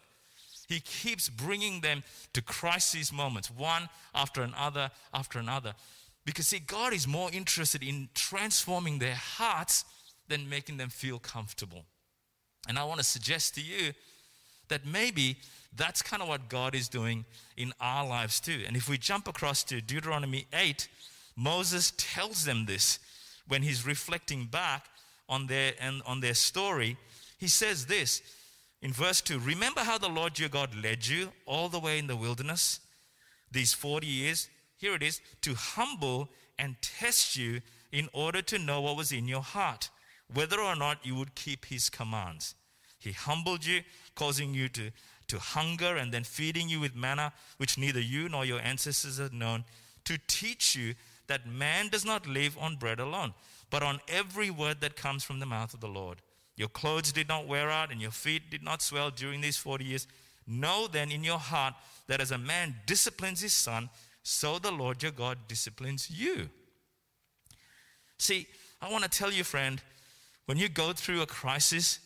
He 0.70 0.80
keeps 0.80 1.28
bringing 1.28 1.82
them 1.82 2.04
to 2.32 2.42
crisis 2.42 3.12
moments, 3.12 3.52
one 3.52 3.90
after 4.16 4.44
another 4.44 4.92
after 5.14 5.40
another. 5.40 5.74
Because, 6.26 6.48
see, 6.48 6.60
God 6.60 6.94
is 6.94 7.08
more 7.08 7.30
interested 7.32 7.84
in 7.84 8.10
transforming 8.14 9.00
their 9.00 9.16
hearts 9.16 9.84
than 10.28 10.50
making 10.50 10.78
them 10.78 10.90
feel 10.90 11.20
comfortable. 11.20 11.86
And 12.68 12.80
I 12.80 12.86
want 12.86 13.00
to 13.00 13.04
suggest 13.04 13.56
to 13.56 13.62
you 13.62 13.92
that 14.70 14.86
maybe 14.86 15.38
that's 15.76 16.02
kind 16.02 16.22
of 16.22 16.30
what 16.30 16.50
God 16.50 16.76
is 16.76 16.88
doing 16.88 17.26
in 17.58 17.74
our 17.82 18.08
lives 18.08 18.40
too. 18.40 18.62
And 18.66 18.78
if 18.78 18.88
we 18.88 18.98
jump 18.98 19.28
across 19.28 19.64
to 19.66 19.82
Deuteronomy 19.82 20.48
8, 20.54 20.88
Moses 21.36 21.94
tells 21.98 22.46
them 22.46 22.66
this 22.66 23.00
when 23.48 23.64
he's 23.64 23.86
reflecting 23.86 24.46
back 24.46 24.86
on 25.28 25.48
their, 25.48 25.74
and 25.80 26.02
on 26.06 26.22
their 26.22 26.34
story. 26.34 26.98
He 27.38 27.48
says 27.48 27.88
this 27.88 28.22
in 28.82 28.94
verse 28.94 29.22
2 29.22 29.40
Remember 29.40 29.82
how 29.82 29.98
the 29.98 30.10
Lord 30.10 30.40
your 30.40 30.50
God 30.50 30.76
led 30.82 31.06
you 31.06 31.32
all 31.46 31.70
the 31.70 31.80
way 31.80 31.98
in 32.00 32.08
the 32.08 32.16
wilderness 32.16 32.80
these 33.52 33.74
40 33.74 34.08
years 34.08 34.50
here 34.84 34.96
it 34.96 35.02
is, 35.02 35.22
to 35.42 35.54
humble 35.54 36.30
and 36.60 36.76
test 36.82 37.38
you 37.38 37.62
in 37.94 38.10
order 38.12 38.42
to 38.42 38.60
know 38.60 38.82
what 38.82 38.98
was 38.98 39.14
in 39.14 39.30
your 39.30 39.42
heart, 39.42 39.90
whether 40.34 40.60
or 40.60 40.76
not 40.76 41.06
you 41.06 41.16
would 41.16 41.36
keep 41.36 41.68
his 41.68 41.90
commands. 41.90 42.54
He 43.00 43.14
humbled 43.14 43.66
you, 43.66 43.80
causing 44.14 44.54
you 44.54 44.68
to, 44.70 44.92
to 45.28 45.40
hunger 45.40 45.96
and 45.96 46.12
then 46.12 46.26
feeding 46.26 46.68
you 46.68 46.82
with 46.82 46.98
manna, 46.98 47.32
which 47.56 47.78
neither 47.78 48.02
you 48.02 48.28
nor 48.28 48.44
your 48.44 48.60
ancestors 48.60 49.20
had 49.20 49.32
known, 49.32 49.64
to 50.04 50.18
teach 50.28 50.76
you 50.76 50.96
that 51.28 51.48
man 51.48 51.88
does 51.88 52.04
not 52.04 52.28
live 52.28 52.58
on 52.60 52.76
bread 52.76 53.00
alone, 53.00 53.34
but 53.70 53.84
on 53.84 54.02
every 54.10 54.50
word 54.50 54.82
that 54.82 54.98
comes 54.98 55.24
from 55.24 55.40
the 55.40 55.46
mouth 55.46 55.74
of 55.74 55.80
the 55.80 55.88
Lord. 55.88 56.18
Your 56.58 56.68
clothes 56.68 57.14
did 57.14 57.30
not 57.30 57.48
wear 57.48 57.70
out, 57.70 57.90
and 57.90 58.02
your 58.02 58.12
feet 58.12 58.52
did 58.52 58.62
not 58.62 58.82
swell 58.82 59.12
during 59.12 59.40
these 59.40 59.56
40 59.56 59.86
years. 59.86 60.08
Know 60.46 60.88
then 60.92 61.10
in 61.10 61.24
your 61.24 61.40
heart 61.40 61.74
that 62.08 62.20
as 62.20 62.32
a 62.32 62.38
man 62.38 62.76
disciplines 62.86 63.40
his 63.40 63.54
son, 63.54 63.90
so 64.24 64.58
the 64.58 64.72
Lord 64.72 65.04
your 65.04 65.12
God 65.12 65.38
disciplines 65.48 66.10
you. 66.10 66.50
See, 68.18 68.48
I 68.82 68.90
want 68.90 69.04
to 69.04 69.10
tell 69.10 69.32
you, 69.32 69.44
friend, 69.44 69.82
when 70.46 70.58
you 70.58 70.70
go 70.70 70.94
through 70.94 71.22
a 71.22 71.26
crisis, 71.26 72.00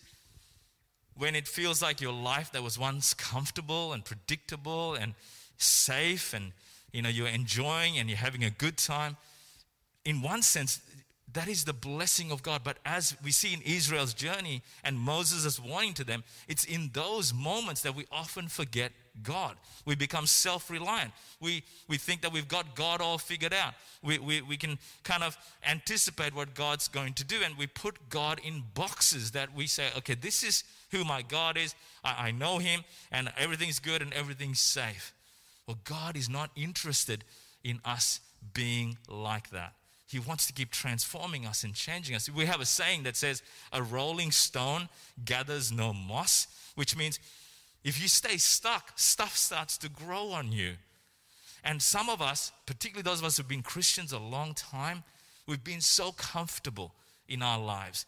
when 1.15 1.35
it 1.35 1.47
feels 1.47 1.81
like 1.81 2.01
your 2.01 2.13
life 2.13 2.51
that 2.51 2.63
was 2.63 2.77
once 2.77 3.13
comfortable 3.13 3.93
and 3.93 4.03
predictable 4.03 4.93
and 4.93 5.13
safe 5.57 6.33
and 6.33 6.51
you 6.91 7.01
know 7.01 7.09
you're 7.09 7.27
enjoying 7.27 7.97
and 7.97 8.09
you're 8.09 8.17
having 8.17 8.43
a 8.43 8.49
good 8.51 8.77
time 8.77 9.17
in 10.05 10.21
one 10.21 10.43
sense 10.43 10.79
that 11.33 11.47
is 11.47 11.65
the 11.65 11.73
blessing 11.73 12.31
of 12.31 12.41
God. 12.41 12.61
But 12.63 12.77
as 12.85 13.15
we 13.23 13.31
see 13.31 13.53
in 13.53 13.61
Israel's 13.61 14.13
journey 14.13 14.63
and 14.83 14.97
Moses 14.97 15.45
is 15.45 15.59
warning 15.59 15.93
to 15.95 16.03
them, 16.03 16.23
it's 16.47 16.63
in 16.63 16.91
those 16.93 17.33
moments 17.33 17.81
that 17.81 17.95
we 17.95 18.05
often 18.11 18.47
forget 18.47 18.91
God. 19.23 19.55
We 19.85 19.95
become 19.95 20.25
self 20.25 20.69
reliant. 20.69 21.11
We, 21.39 21.63
we 21.87 21.97
think 21.97 22.21
that 22.21 22.31
we've 22.31 22.47
got 22.47 22.75
God 22.75 23.01
all 23.01 23.17
figured 23.17 23.53
out. 23.53 23.73
We, 24.03 24.19
we, 24.19 24.41
we 24.41 24.57
can 24.57 24.79
kind 25.03 25.23
of 25.23 25.37
anticipate 25.67 26.35
what 26.35 26.53
God's 26.53 26.87
going 26.87 27.13
to 27.13 27.23
do, 27.23 27.37
and 27.43 27.57
we 27.57 27.67
put 27.67 28.09
God 28.09 28.39
in 28.43 28.63
boxes 28.73 29.31
that 29.31 29.55
we 29.55 29.67
say, 29.67 29.87
okay, 29.97 30.15
this 30.15 30.43
is 30.43 30.63
who 30.91 31.03
my 31.03 31.21
God 31.21 31.57
is. 31.57 31.75
I, 32.03 32.27
I 32.27 32.31
know 32.31 32.59
Him, 32.59 32.83
and 33.11 33.31
everything's 33.37 33.79
good 33.79 34.01
and 34.01 34.13
everything's 34.13 34.59
safe. 34.59 35.13
Well, 35.67 35.77
God 35.83 36.15
is 36.15 36.29
not 36.29 36.51
interested 36.55 37.23
in 37.63 37.79
us 37.83 38.21
being 38.53 38.97
like 39.09 39.49
that. 39.49 39.73
He 40.09 40.19
wants 40.19 40.47
to 40.47 40.53
keep 40.53 40.71
transforming 40.71 41.45
us 41.45 41.65
and 41.65 41.73
changing 41.73 42.15
us. 42.15 42.29
We 42.29 42.45
have 42.45 42.61
a 42.61 42.65
saying 42.65 43.03
that 43.03 43.17
says, 43.17 43.43
A 43.73 43.83
rolling 43.83 44.31
stone 44.31 44.87
gathers 45.25 45.69
no 45.69 45.91
moss, 45.93 46.47
which 46.75 46.95
means 46.95 47.19
if 47.87 48.01
you 48.01 48.09
stay 48.09 48.35
stuck, 48.35 48.91
stuff 48.97 49.37
starts 49.37 49.77
to 49.77 49.87
grow 49.87 50.31
on 50.31 50.51
you. 50.51 50.73
And 51.63 51.81
some 51.81 52.09
of 52.09 52.21
us, 52.21 52.51
particularly 52.65 53.03
those 53.03 53.19
of 53.19 53.25
us 53.25 53.37
who've 53.37 53.47
been 53.47 53.61
Christians 53.61 54.11
a 54.11 54.19
long 54.19 54.53
time, 54.53 55.03
we've 55.47 55.63
been 55.63 55.79
so 55.79 56.11
comfortable 56.11 56.91
in 57.29 57.41
our 57.41 57.57
lives. 57.57 58.05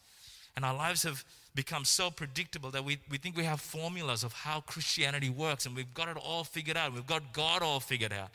And 0.58 0.66
our 0.66 0.76
lives 0.76 1.04
have 1.04 1.24
become 1.56 1.86
so 1.86 2.12
predictable 2.12 2.72
that 2.72 2.84
we, 2.84 2.98
we 3.10 3.18
think 3.18 3.38
we 3.38 3.46
have 3.46 3.62
formulas 3.62 4.26
of 4.26 4.34
how 4.34 4.60
Christianity 4.60 5.30
works 5.30 5.66
and 5.66 5.74
we've 5.74 5.94
got 5.94 6.10
it 6.10 6.18
all 6.18 6.44
figured 6.44 6.76
out. 6.76 6.94
We've 6.94 7.08
got 7.08 7.32
God 7.32 7.62
all 7.62 7.80
figured 7.80 8.12
out. 8.12 8.32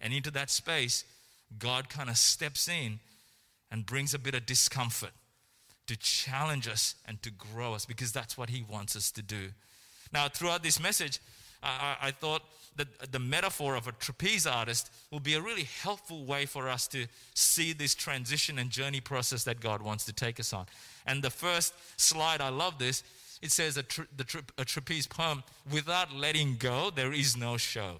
And 0.00 0.14
into 0.14 0.30
that 0.30 0.50
space, 0.50 1.02
God 1.58 1.88
kind 1.88 2.08
of 2.08 2.16
steps 2.16 2.68
in 2.68 3.00
and 3.72 3.84
brings 3.84 4.14
a 4.14 4.20
bit 4.20 4.36
of 4.36 4.46
discomfort 4.46 5.10
to 5.88 5.96
challenge 5.96 6.68
us 6.68 6.94
and 7.08 7.20
to 7.24 7.32
grow 7.32 7.74
us 7.74 7.84
because 7.84 8.12
that's 8.12 8.38
what 8.38 8.50
He 8.50 8.62
wants 8.62 8.94
us 8.94 9.10
to 9.10 9.22
do. 9.22 9.48
Now, 10.12 10.28
throughout 10.28 10.62
this 10.62 10.80
message, 10.80 11.20
I, 11.62 11.96
I, 12.00 12.10
thought 12.10 12.42
that 12.76 13.12
the 13.12 13.18
metaphor 13.18 13.74
of 13.74 13.88
a 13.88 13.92
trapeze 13.92 14.46
artist 14.46 14.90
will 15.10 15.20
be 15.20 15.34
a 15.34 15.40
really 15.40 15.66
helpful 15.82 16.24
way 16.24 16.46
for 16.46 16.68
us 16.68 16.86
to 16.88 17.06
see 17.34 17.72
this 17.72 17.94
transition 17.94 18.58
and 18.58 18.70
journey 18.70 19.00
process 19.00 19.44
that 19.44 19.60
God 19.60 19.82
wants 19.82 20.04
to 20.04 20.12
take 20.12 20.38
us 20.38 20.52
on. 20.52 20.66
And 21.06 21.22
the 21.22 21.30
first 21.30 21.74
slide, 21.96 22.40
I 22.40 22.50
love 22.50 22.78
this. 22.78 23.02
It 23.42 23.50
says 23.50 23.76
a, 23.76 23.82
tra- 23.82 24.06
tra- 24.26 24.42
a 24.58 24.64
trapeze 24.64 25.06
poem 25.06 25.42
without 25.72 26.14
letting 26.14 26.56
go, 26.56 26.90
there 26.94 27.12
is 27.12 27.36
no 27.36 27.56
show. 27.56 27.96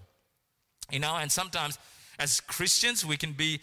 You 0.90 1.00
know, 1.00 1.16
and 1.16 1.32
sometimes 1.32 1.78
as 2.18 2.40
Christians, 2.40 3.04
we 3.04 3.16
can 3.16 3.32
be 3.32 3.60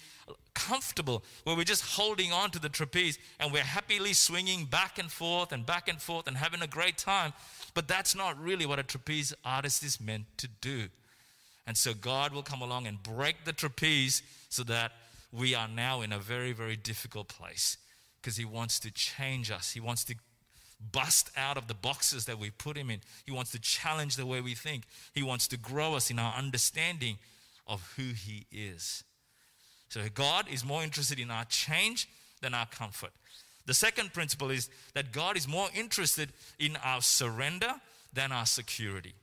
comfortable 0.53 1.23
where 1.43 1.55
we're 1.55 1.63
just 1.63 1.83
holding 1.83 2.31
on 2.31 2.51
to 2.51 2.59
the 2.59 2.69
trapeze 2.69 3.17
and 3.39 3.51
we're 3.51 3.63
happily 3.63 4.13
swinging 4.13 4.65
back 4.65 4.99
and 4.99 5.11
forth 5.11 5.51
and 5.51 5.65
back 5.65 5.87
and 5.87 5.99
forth 5.99 6.27
and 6.27 6.37
having 6.37 6.61
a 6.61 6.67
great 6.67 6.97
time. 6.97 7.33
But 7.73 7.87
that's 7.87 8.15
not 8.15 8.41
really 8.41 8.65
what 8.65 8.79
a 8.79 8.83
trapeze 8.83 9.33
artist 9.43 9.83
is 9.83 9.99
meant 9.99 10.25
to 10.37 10.47
do. 10.47 10.89
And 11.65 11.77
so 11.77 11.93
God 11.93 12.33
will 12.33 12.43
come 12.43 12.61
along 12.61 12.87
and 12.87 13.01
break 13.01 13.45
the 13.45 13.53
trapeze 13.53 14.21
so 14.49 14.63
that 14.63 14.91
we 15.31 15.55
are 15.55 15.67
now 15.67 16.01
in 16.01 16.11
a 16.11 16.19
very, 16.19 16.51
very 16.51 16.75
difficult 16.75 17.27
place. 17.27 17.77
because 18.21 18.37
He 18.37 18.45
wants 18.45 18.79
to 18.79 18.91
change 18.91 19.51
us. 19.51 19.71
He 19.71 19.79
wants 19.79 20.03
to 20.05 20.15
bust 20.91 21.29
out 21.37 21.57
of 21.57 21.67
the 21.67 21.73
boxes 21.73 22.25
that 22.25 22.39
we 22.39 22.49
put 22.49 22.77
Him 22.77 22.89
in. 22.89 23.01
He 23.25 23.31
wants 23.31 23.51
to 23.51 23.59
challenge 23.59 24.15
the 24.15 24.25
way 24.25 24.41
we 24.41 24.55
think. 24.55 24.83
He 25.13 25.23
wants 25.23 25.47
to 25.49 25.57
grow 25.57 25.95
us 25.95 26.09
in 26.09 26.19
our 26.19 26.33
understanding 26.35 27.17
of 27.67 27.93
who 27.95 28.13
He 28.13 28.45
is. 28.51 29.03
So 29.89 30.01
God 30.13 30.45
is 30.51 30.65
more 30.65 30.83
interested 30.83 31.19
in 31.19 31.31
our 31.31 31.45
change 31.45 32.07
than 32.41 32.53
our 32.53 32.65
comfort. 32.65 33.11
The 33.65 33.73
second 33.73 34.13
principle 34.13 34.51
is 34.51 34.69
that 34.93 35.11
God 35.11 35.37
is 35.37 35.47
more 35.47 35.69
interested 35.73 36.29
in 36.59 36.77
our 36.83 37.01
surrender 37.01 37.73
than 38.11 38.31
our 38.31 38.45
security. 38.45 39.13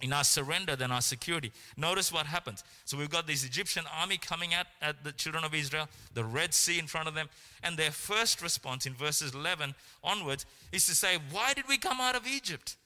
In 0.00 0.12
our 0.12 0.22
surrender 0.22 0.76
than 0.76 0.92
our 0.92 1.00
security. 1.00 1.50
Notice 1.76 2.12
what 2.12 2.26
happens. 2.26 2.62
So 2.84 2.96
we've 2.96 3.10
got 3.10 3.26
this 3.26 3.44
Egyptian 3.44 3.84
army 3.92 4.16
coming 4.16 4.54
at, 4.54 4.68
at 4.80 5.02
the 5.02 5.12
children 5.12 5.42
of 5.42 5.54
Israel, 5.54 5.88
the 6.14 6.24
Red 6.24 6.54
Sea 6.54 6.78
in 6.78 6.86
front 6.86 7.08
of 7.08 7.14
them, 7.14 7.28
and 7.64 7.76
their 7.76 7.90
first 7.90 8.40
response 8.40 8.86
in 8.86 8.94
verses 8.94 9.34
11 9.34 9.74
onwards 10.04 10.46
is 10.70 10.86
to 10.86 10.94
say, 10.94 11.16
Why 11.32 11.52
did 11.54 11.66
we 11.68 11.78
come 11.78 12.00
out 12.00 12.14
of 12.14 12.26
Egypt? 12.26 12.76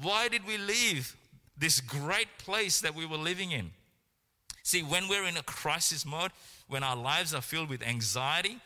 Why 0.00 0.28
did 0.28 0.46
we 0.46 0.56
leave 0.56 1.14
this 1.58 1.80
great 1.80 2.38
place 2.38 2.80
that 2.80 2.94
we 2.94 3.04
were 3.04 3.18
living 3.18 3.50
in? 3.50 3.72
See, 4.62 4.82
when 4.82 5.08
we're 5.08 5.26
in 5.26 5.36
a 5.36 5.42
crisis 5.42 6.06
mode, 6.06 6.30
when 6.68 6.82
our 6.82 6.96
lives 6.96 7.34
are 7.34 7.42
filled 7.42 7.68
with 7.68 7.82
anxiety, 7.82 8.58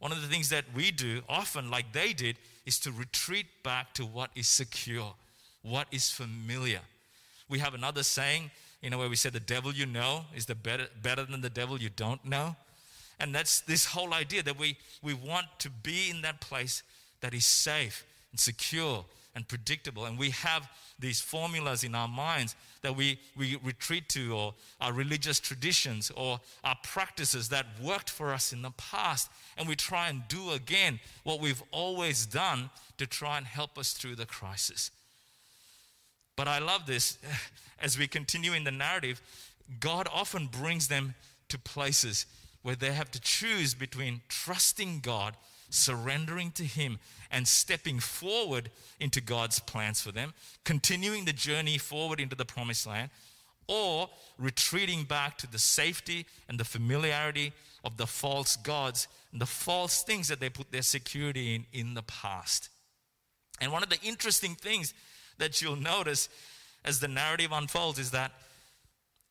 one 0.00 0.12
of 0.12 0.20
the 0.20 0.28
things 0.28 0.48
that 0.48 0.64
we 0.74 0.90
do 0.90 1.22
often, 1.28 1.70
like 1.70 1.92
they 1.92 2.12
did, 2.12 2.36
is 2.66 2.78
to 2.80 2.90
retreat 2.90 3.46
back 3.62 3.94
to 3.94 4.04
what 4.04 4.30
is 4.34 4.48
secure, 4.48 5.14
what 5.62 5.86
is 5.92 6.10
familiar. 6.10 6.80
We 7.48 7.58
have 7.58 7.74
another 7.74 8.02
saying, 8.02 8.50
you 8.82 8.90
know, 8.90 8.98
where 8.98 9.10
we 9.10 9.16
say 9.16 9.28
the 9.30 9.40
devil 9.40 9.72
you 9.72 9.86
know 9.86 10.24
is 10.34 10.46
the 10.46 10.54
better, 10.54 10.86
better 11.02 11.24
than 11.24 11.42
the 11.42 11.50
devil 11.50 11.78
you 11.78 11.90
don't 11.90 12.24
know. 12.24 12.56
And 13.18 13.34
that's 13.34 13.60
this 13.60 13.84
whole 13.84 14.14
idea 14.14 14.42
that 14.42 14.58
we, 14.58 14.78
we 15.02 15.12
want 15.12 15.46
to 15.58 15.70
be 15.70 16.08
in 16.08 16.22
that 16.22 16.40
place 16.40 16.82
that 17.20 17.34
is 17.34 17.44
safe 17.44 18.04
and 18.30 18.40
secure 18.40 19.04
and 19.40 19.48
predictable. 19.48 20.04
And 20.04 20.18
we 20.18 20.30
have 20.30 20.68
these 20.98 21.18
formulas 21.18 21.82
in 21.82 21.94
our 21.94 22.06
minds 22.06 22.54
that 22.82 22.94
we, 22.94 23.18
we 23.34 23.56
retreat 23.64 24.06
to, 24.10 24.34
or 24.34 24.54
our 24.82 24.92
religious 24.92 25.40
traditions, 25.40 26.12
or 26.14 26.40
our 26.62 26.76
practices 26.82 27.48
that 27.48 27.64
worked 27.82 28.10
for 28.10 28.34
us 28.34 28.52
in 28.52 28.60
the 28.60 28.70
past. 28.72 29.30
And 29.56 29.66
we 29.66 29.76
try 29.76 30.10
and 30.10 30.22
do 30.28 30.50
again 30.50 31.00
what 31.24 31.40
we've 31.40 31.62
always 31.72 32.26
done 32.26 32.68
to 32.98 33.06
try 33.06 33.38
and 33.38 33.46
help 33.46 33.78
us 33.78 33.94
through 33.94 34.16
the 34.16 34.26
crisis. 34.26 34.90
But 36.36 36.46
I 36.46 36.58
love 36.58 36.84
this. 36.86 37.16
As 37.82 37.98
we 37.98 38.06
continue 38.06 38.52
in 38.52 38.64
the 38.64 38.70
narrative, 38.70 39.22
God 39.80 40.06
often 40.12 40.48
brings 40.48 40.88
them 40.88 41.14
to 41.48 41.58
places 41.58 42.26
where 42.60 42.76
they 42.76 42.92
have 42.92 43.10
to 43.12 43.20
choose 43.22 43.72
between 43.72 44.20
trusting 44.28 45.00
God, 45.00 45.34
surrendering 45.70 46.50
to 46.52 46.64
Him, 46.64 46.98
and 47.30 47.46
stepping 47.46 48.00
forward 48.00 48.70
into 48.98 49.20
God's 49.20 49.60
plans 49.60 50.00
for 50.00 50.12
them, 50.12 50.34
continuing 50.64 51.24
the 51.24 51.32
journey 51.32 51.78
forward 51.78 52.20
into 52.20 52.36
the 52.36 52.44
promised 52.44 52.86
land, 52.86 53.10
or 53.68 54.10
retreating 54.36 55.04
back 55.04 55.38
to 55.38 55.46
the 55.46 55.58
safety 55.58 56.26
and 56.48 56.58
the 56.58 56.64
familiarity 56.64 57.52
of 57.84 57.96
the 57.96 58.06
false 58.06 58.56
gods 58.56 59.06
and 59.32 59.40
the 59.40 59.46
false 59.46 60.02
things 60.02 60.28
that 60.28 60.40
they 60.40 60.50
put 60.50 60.72
their 60.72 60.82
security 60.82 61.54
in 61.54 61.66
in 61.72 61.94
the 61.94 62.02
past. 62.02 62.68
And 63.60 63.72
one 63.72 63.82
of 63.82 63.88
the 63.88 64.00
interesting 64.02 64.54
things 64.54 64.92
that 65.38 65.62
you'll 65.62 65.76
notice 65.76 66.28
as 66.84 67.00
the 67.00 67.08
narrative 67.08 67.52
unfolds 67.52 67.98
is 67.98 68.10
that 68.10 68.32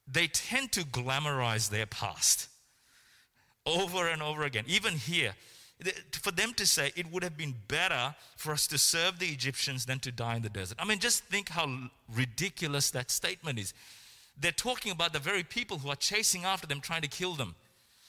they 0.08 0.28
tend 0.28 0.72
to 0.72 0.82
glamorize 0.82 1.70
their 1.70 1.86
past 1.86 2.48
over 3.66 4.08
and 4.08 4.22
over 4.22 4.44
again. 4.44 4.64
Even 4.68 4.94
here, 4.94 5.36
for 6.12 6.32
them 6.32 6.54
to 6.56 6.66
say 6.66 6.92
it 6.96 7.12
would 7.12 7.24
have 7.24 7.38
been 7.38 7.56
better 7.68 8.14
for 8.36 8.52
us 8.52 8.68
to 8.68 8.78
serve 8.78 9.20
the 9.20 9.28
Egyptians 9.28 9.86
than 9.86 10.00
to 10.00 10.12
die 10.12 10.36
in 10.36 10.42
the 10.42 10.50
desert. 10.50 10.78
I 10.80 10.86
mean, 10.86 11.00
just 11.00 11.24
think 11.26 11.50
how 11.50 11.90
ridiculous 12.14 12.92
that 12.92 13.12
statement 13.12 13.60
is. 13.60 13.74
They're 14.40 14.52
talking 14.52 14.92
about 14.92 15.14
the 15.14 15.20
very 15.20 15.44
people 15.44 15.78
who 15.78 15.90
are 15.90 15.96
chasing 15.96 16.44
after 16.44 16.68
them, 16.68 16.82
trying 16.82 17.02
to 17.02 17.08
kill 17.08 17.34
them 17.34 17.56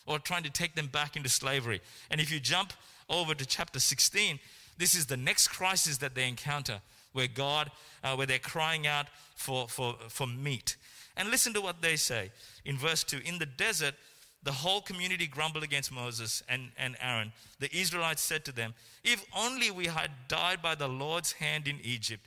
or 0.07 0.19
trying 0.19 0.43
to 0.43 0.51
take 0.51 0.75
them 0.75 0.89
back 0.89 1.17
into 1.17 1.29
slavery. 1.29 1.81
And 2.11 2.21
if 2.21 2.31
you 2.31 2.41
jump 2.41 2.73
over 3.09 3.35
to 3.35 3.47
chapter 3.47 3.79
16, 3.79 4.41
this 4.79 4.95
is 4.95 5.07
the 5.07 5.17
next 5.17 5.49
crisis 5.49 5.99
that 5.99 6.15
they 6.15 6.27
encounter 6.29 6.81
where 7.13 7.29
God, 7.29 7.71
uh, 8.03 8.15
where 8.15 8.27
they're 8.27 8.39
crying 8.39 8.87
out 8.87 9.07
for, 9.35 9.69
for, 9.69 9.97
for 10.09 10.27
meat. 10.27 10.77
And 11.17 11.31
listen 11.31 11.53
to 11.55 11.61
what 11.61 11.83
they 11.83 11.97
say 11.97 12.31
in 12.65 12.77
verse 12.77 13.05
2 13.05 13.21
In 13.25 13.39
the 13.39 13.47
desert, 13.47 13.95
the 14.43 14.53
whole 14.53 14.81
community 14.81 15.27
grumbled 15.27 15.65
against 15.65 15.93
Moses 15.93 16.43
and, 16.49 16.71
and 16.79 16.97
Aaron. 17.01 17.33
The 17.59 17.75
Israelites 17.77 18.23
said 18.23 18.45
to 18.47 18.53
them, 18.53 18.75
If 19.05 19.25
only 19.37 19.71
we 19.71 19.87
had 19.87 20.11
died 20.29 20.63
by 20.63 20.75
the 20.75 20.89
Lord's 20.89 21.33
hand 21.33 21.69
in 21.69 21.79
Egypt. 21.83 22.27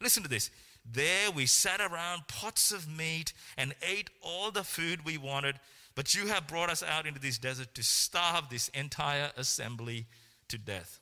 Listen 0.00 0.22
to 0.22 0.28
this. 0.28 0.50
There 0.84 1.30
we 1.30 1.46
sat 1.46 1.80
around 1.80 2.28
pots 2.28 2.70
of 2.70 2.86
meat 2.86 3.32
and 3.56 3.74
ate 3.82 4.10
all 4.20 4.50
the 4.50 4.64
food 4.64 5.06
we 5.06 5.16
wanted, 5.16 5.58
but 5.94 6.14
you 6.14 6.26
have 6.26 6.46
brought 6.46 6.68
us 6.68 6.82
out 6.82 7.06
into 7.06 7.20
this 7.20 7.38
desert 7.38 7.74
to 7.74 7.82
starve 7.82 8.50
this 8.50 8.68
entire 8.68 9.30
assembly 9.36 10.06
to 10.48 10.58
death. 10.58 11.00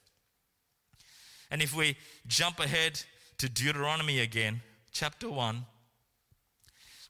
And 1.50 1.60
if 1.60 1.74
we 1.74 1.96
jump 2.28 2.60
ahead 2.60 3.02
to 3.38 3.48
Deuteronomy 3.48 4.20
again, 4.20 4.62
chapter 4.92 5.28
1, 5.28 5.66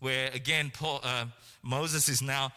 where 0.01 0.31
again 0.33 0.73
Paul, 0.75 1.01
uh, 1.05 1.27
Moses 1.63 2.09
is 2.09 2.23
now 2.23 2.53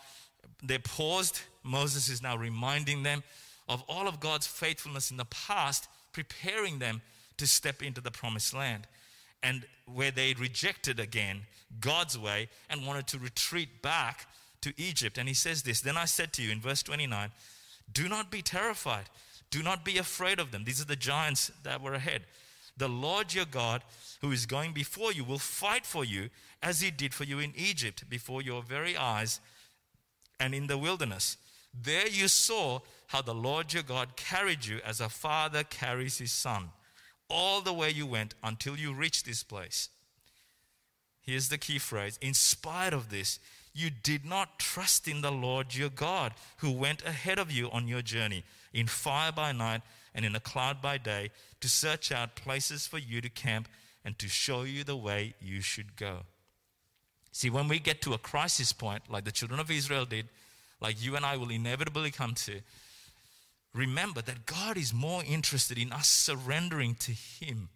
they 0.63 0.77
paused. 0.77 1.41
Moses 1.63 2.09
is 2.09 2.21
now 2.21 2.37
reminding 2.37 3.03
them 3.03 3.23
of 3.67 3.83
all 3.87 4.07
of 4.07 4.19
God's 4.19 4.47
faithfulness 4.47 5.11
in 5.11 5.17
the 5.17 5.25
past, 5.25 5.87
preparing 6.13 6.79
them 6.79 7.01
to 7.37 7.47
step 7.47 7.81
into 7.81 8.01
the 8.01 8.11
promised 8.11 8.53
land. 8.53 8.87
And 9.43 9.65
where 9.85 10.11
they 10.11 10.33
rejected 10.33 10.99
again 10.99 11.41
God's 11.79 12.17
way 12.17 12.49
and 12.69 12.85
wanted 12.85 13.07
to 13.07 13.19
retreat 13.19 13.81
back 13.81 14.27
to 14.61 14.73
Egypt. 14.77 15.17
And 15.17 15.27
he 15.27 15.35
says 15.35 15.63
this 15.63 15.81
Then 15.81 15.97
I 15.97 16.05
said 16.05 16.33
to 16.33 16.41
you 16.41 16.51
in 16.51 16.59
verse 16.59 16.83
29, 16.83 17.31
Do 17.91 18.07
not 18.07 18.31
be 18.31 18.41
terrified, 18.41 19.09
do 19.51 19.61
not 19.61 19.85
be 19.85 19.97
afraid 19.97 20.39
of 20.39 20.51
them. 20.51 20.63
These 20.63 20.81
are 20.81 20.85
the 20.85 20.95
giants 20.95 21.51
that 21.63 21.81
were 21.81 21.93
ahead. 21.93 22.23
The 22.77 22.89
Lord 22.89 23.33
your 23.33 23.45
God, 23.45 23.83
who 24.21 24.31
is 24.31 24.45
going 24.45 24.73
before 24.73 25.13
you, 25.13 25.23
will 25.23 25.39
fight 25.39 25.85
for 25.85 26.03
you 26.03 26.29
as 26.61 26.81
he 26.81 26.91
did 26.91 27.13
for 27.13 27.23
you 27.23 27.39
in 27.39 27.53
Egypt, 27.55 28.09
before 28.09 28.41
your 28.41 28.61
very 28.61 28.97
eyes 28.97 29.39
and 30.39 30.53
in 30.53 30.67
the 30.67 30.77
wilderness. 30.77 31.37
There 31.73 32.07
you 32.07 32.27
saw 32.27 32.79
how 33.07 33.21
the 33.21 33.33
Lord 33.33 33.73
your 33.73 33.83
God 33.83 34.15
carried 34.15 34.65
you 34.65 34.79
as 34.85 34.99
a 34.99 35.09
father 35.09 35.63
carries 35.63 36.17
his 36.17 36.31
son, 36.31 36.69
all 37.29 37.61
the 37.61 37.73
way 37.73 37.89
you 37.89 38.05
went 38.05 38.33
until 38.43 38.77
you 38.77 38.93
reached 38.93 39.25
this 39.25 39.43
place. 39.43 39.89
Here's 41.21 41.49
the 41.49 41.57
key 41.57 41.79
phrase 41.79 42.17
In 42.21 42.33
spite 42.33 42.93
of 42.93 43.09
this, 43.09 43.39
you 43.73 43.89
did 43.89 44.25
not 44.25 44.59
trust 44.59 45.07
in 45.07 45.21
the 45.21 45.31
Lord 45.31 45.75
your 45.75 45.89
God, 45.89 46.33
who 46.57 46.71
went 46.71 47.03
ahead 47.05 47.39
of 47.39 47.51
you 47.51 47.69
on 47.71 47.87
your 47.87 48.01
journey 48.01 48.43
in 48.73 48.87
fire 48.87 49.31
by 49.31 49.51
night 49.51 49.81
and 50.13 50.23
in 50.23 50.35
a 50.35 50.39
cloud 50.39 50.81
by 50.81 50.97
day 50.97 51.31
to 51.59 51.67
search 51.67 52.11
out 52.11 52.35
places 52.35 52.87
for 52.87 52.97
you 52.97 53.19
to 53.21 53.29
camp 53.29 53.67
and 54.05 54.17
to 54.19 54.29
show 54.29 54.63
you 54.63 54.83
the 54.83 54.95
way 54.95 55.33
you 55.41 55.61
should 55.61 55.95
go. 55.95 56.19
See, 57.35 57.49
when 57.49 57.67
we 57.67 57.79
get 57.79 58.01
to 58.03 58.13
a 58.13 58.17
crisis 58.17 58.71
point, 58.71 59.11
like 59.11 59.25
the 59.25 59.31
children 59.31 59.59
of 59.59 59.69
Israel 59.69 60.05
did, 60.05 60.29
like 60.79 61.03
you 61.03 61.17
and 61.17 61.25
I 61.25 61.35
will 61.35 61.49
inevitably 61.49 62.09
come 62.09 62.33
to, 62.45 62.61
remember 63.73 64.21
that 64.21 64.45
God 64.45 64.77
is 64.77 64.93
more 64.93 65.21
interested 65.27 65.77
in 65.77 65.91
us 65.91 66.07
surrendering 66.07 66.95
to 66.95 67.11
Him 67.11 67.67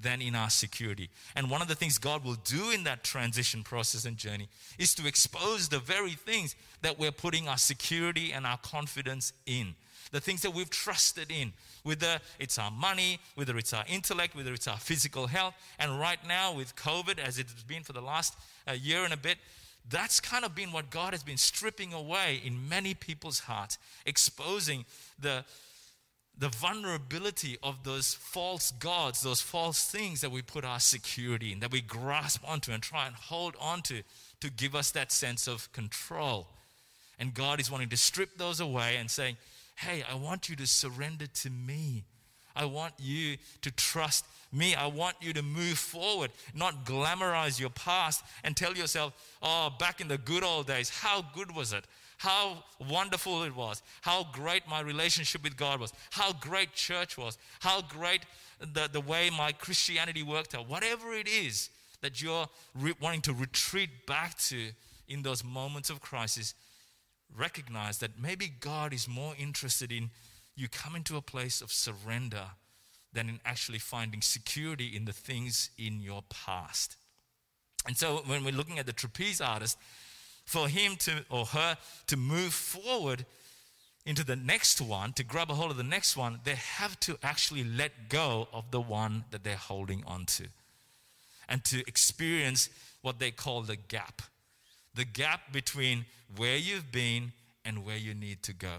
than 0.00 0.22
in 0.22 0.34
our 0.34 0.48
security. 0.48 1.10
And 1.36 1.50
one 1.50 1.60
of 1.60 1.68
the 1.68 1.74
things 1.74 1.98
God 1.98 2.24
will 2.24 2.38
do 2.46 2.70
in 2.70 2.84
that 2.84 3.04
transition 3.04 3.62
process 3.62 4.06
and 4.06 4.16
journey 4.16 4.48
is 4.78 4.94
to 4.94 5.06
expose 5.06 5.68
the 5.68 5.78
very 5.78 6.12
things 6.12 6.56
that 6.80 6.98
we're 6.98 7.12
putting 7.12 7.48
our 7.48 7.58
security 7.58 8.32
and 8.32 8.46
our 8.46 8.56
confidence 8.56 9.34
in 9.44 9.74
the 10.10 10.20
things 10.20 10.42
that 10.42 10.52
we've 10.52 10.70
trusted 10.70 11.30
in, 11.30 11.52
whether 11.82 12.18
it's 12.38 12.58
our 12.58 12.70
money, 12.70 13.20
whether 13.34 13.56
it's 13.56 13.72
our 13.72 13.84
intellect, 13.88 14.34
whether 14.34 14.52
it's 14.52 14.68
our 14.68 14.78
physical 14.78 15.26
health. 15.26 15.54
And 15.78 15.98
right 15.98 16.18
now, 16.26 16.54
with 16.54 16.76
COVID, 16.76 17.18
as 17.18 17.38
it's 17.38 17.62
been 17.62 17.82
for 17.82 17.92
the 17.92 18.00
last 18.00 18.34
uh, 18.68 18.72
year 18.72 19.04
and 19.04 19.12
a 19.12 19.16
bit, 19.16 19.38
that's 19.88 20.20
kind 20.20 20.44
of 20.44 20.54
been 20.54 20.72
what 20.72 20.90
God 20.90 21.12
has 21.12 21.22
been 21.22 21.36
stripping 21.36 21.92
away 21.92 22.40
in 22.44 22.68
many 22.68 22.94
people's 22.94 23.40
hearts, 23.40 23.78
exposing 24.06 24.84
the, 25.18 25.44
the 26.38 26.48
vulnerability 26.48 27.58
of 27.62 27.82
those 27.84 28.14
false 28.14 28.70
gods, 28.70 29.22
those 29.22 29.40
false 29.40 29.84
things 29.90 30.20
that 30.20 30.30
we 30.30 30.40
put 30.40 30.64
our 30.64 30.80
security 30.80 31.52
in, 31.52 31.60
that 31.60 31.72
we 31.72 31.80
grasp 31.80 32.42
onto 32.48 32.70
and 32.72 32.82
try 32.82 33.06
and 33.06 33.16
hold 33.16 33.56
onto 33.60 34.02
to 34.40 34.50
give 34.50 34.74
us 34.74 34.90
that 34.92 35.10
sense 35.10 35.48
of 35.48 35.72
control. 35.72 36.48
And 37.18 37.34
God 37.34 37.60
is 37.60 37.70
wanting 37.70 37.88
to 37.90 37.96
strip 37.96 38.36
those 38.36 38.60
away 38.60 38.96
and 38.96 39.10
saying, 39.10 39.36
hey, 39.82 40.04
I 40.10 40.14
want 40.14 40.48
you 40.48 40.56
to 40.56 40.66
surrender 40.66 41.26
to 41.26 41.50
me. 41.50 42.04
I 42.54 42.66
want 42.66 42.94
you 42.98 43.36
to 43.62 43.70
trust 43.70 44.24
me. 44.52 44.74
I 44.74 44.86
want 44.86 45.16
you 45.20 45.32
to 45.32 45.42
move 45.42 45.78
forward, 45.78 46.30
not 46.54 46.84
glamorize 46.84 47.58
your 47.58 47.70
past 47.70 48.22
and 48.44 48.56
tell 48.56 48.74
yourself, 48.74 49.14
oh, 49.42 49.70
back 49.78 50.00
in 50.00 50.08
the 50.08 50.18
good 50.18 50.44
old 50.44 50.66
days, 50.66 50.90
how 50.90 51.24
good 51.34 51.54
was 51.54 51.72
it? 51.72 51.84
how 52.22 52.62
wonderful 52.88 53.42
it 53.42 53.56
was, 53.56 53.82
how 54.00 54.24
great 54.32 54.62
my 54.68 54.78
relationship 54.80 55.42
with 55.42 55.56
God 55.56 55.80
was, 55.80 55.92
how 56.12 56.32
great 56.32 56.72
church 56.72 57.18
was, 57.18 57.36
how 57.58 57.82
great 57.82 58.20
the, 58.60 58.88
the 58.92 59.00
way 59.00 59.28
my 59.28 59.50
Christianity 59.50 60.22
worked 60.22 60.54
out, 60.54 60.68
whatever 60.68 61.12
it 61.14 61.26
is 61.26 61.68
that 62.00 62.22
you're 62.22 62.46
re- 62.76 62.94
wanting 63.00 63.22
to 63.22 63.32
retreat 63.32 64.06
back 64.06 64.38
to 64.38 64.68
in 65.08 65.22
those 65.22 65.42
moments 65.42 65.90
of 65.90 66.00
crisis, 66.00 66.54
recognize 67.36 67.98
that 67.98 68.20
maybe 68.20 68.52
God 68.60 68.92
is 68.92 69.08
more 69.08 69.34
interested 69.38 69.92
in 69.92 70.10
you 70.56 70.68
coming 70.68 71.02
to 71.04 71.16
a 71.16 71.22
place 71.22 71.60
of 71.60 71.72
surrender 71.72 72.44
than 73.12 73.28
in 73.28 73.40
actually 73.44 73.78
finding 73.78 74.22
security 74.22 74.94
in 74.96 75.04
the 75.04 75.12
things 75.12 75.70
in 75.78 76.00
your 76.00 76.22
past. 76.28 76.96
And 77.86 77.96
so 77.96 78.22
when 78.26 78.44
we're 78.44 78.54
looking 78.54 78.78
at 78.78 78.86
the 78.86 78.92
trapeze 78.92 79.40
artist, 79.40 79.76
for 80.44 80.68
him 80.68 80.96
to 80.96 81.24
or 81.30 81.46
her 81.46 81.76
to 82.06 82.16
move 82.16 82.52
forward 82.52 83.24
into 84.04 84.24
the 84.24 84.36
next 84.36 84.80
one, 84.80 85.12
to 85.12 85.24
grab 85.24 85.50
a 85.50 85.54
hold 85.54 85.70
of 85.70 85.76
the 85.76 85.82
next 85.82 86.16
one, 86.16 86.40
they 86.44 86.56
have 86.56 86.98
to 87.00 87.16
actually 87.22 87.64
let 87.64 88.08
go 88.08 88.48
of 88.52 88.70
the 88.70 88.80
one 88.80 89.24
that 89.30 89.44
they're 89.44 89.56
holding 89.56 90.02
on 90.06 90.26
to 90.26 90.44
and 91.48 91.64
to 91.64 91.80
experience 91.86 92.68
what 93.02 93.18
they 93.18 93.30
call 93.30 93.62
the 93.62 93.76
gap 93.76 94.22
the 94.94 95.04
gap 95.04 95.52
between 95.52 96.04
where 96.36 96.56
you've 96.56 96.92
been 96.92 97.32
and 97.64 97.84
where 97.84 97.96
you 97.96 98.14
need 98.14 98.42
to 98.44 98.52
go. 98.52 98.76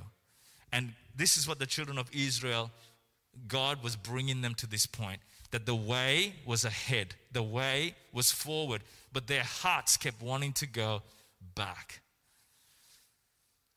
And 0.71 0.93
this 1.15 1.37
is 1.37 1.47
what 1.47 1.59
the 1.59 1.65
children 1.65 1.97
of 1.97 2.09
Israel, 2.13 2.71
God 3.47 3.83
was 3.83 3.95
bringing 3.95 4.41
them 4.41 4.55
to 4.55 4.67
this 4.67 4.85
point 4.85 5.19
that 5.51 5.67
the 5.67 5.75
way 5.75 6.33
was 6.45 6.65
ahead, 6.65 7.13
the 7.31 7.43
way 7.43 7.93
was 8.11 8.31
forward, 8.31 8.81
but 9.11 9.27
their 9.27 9.43
hearts 9.43 9.97
kept 9.97 10.21
wanting 10.21 10.51
to 10.53 10.65
go 10.65 11.03
back. 11.53 12.01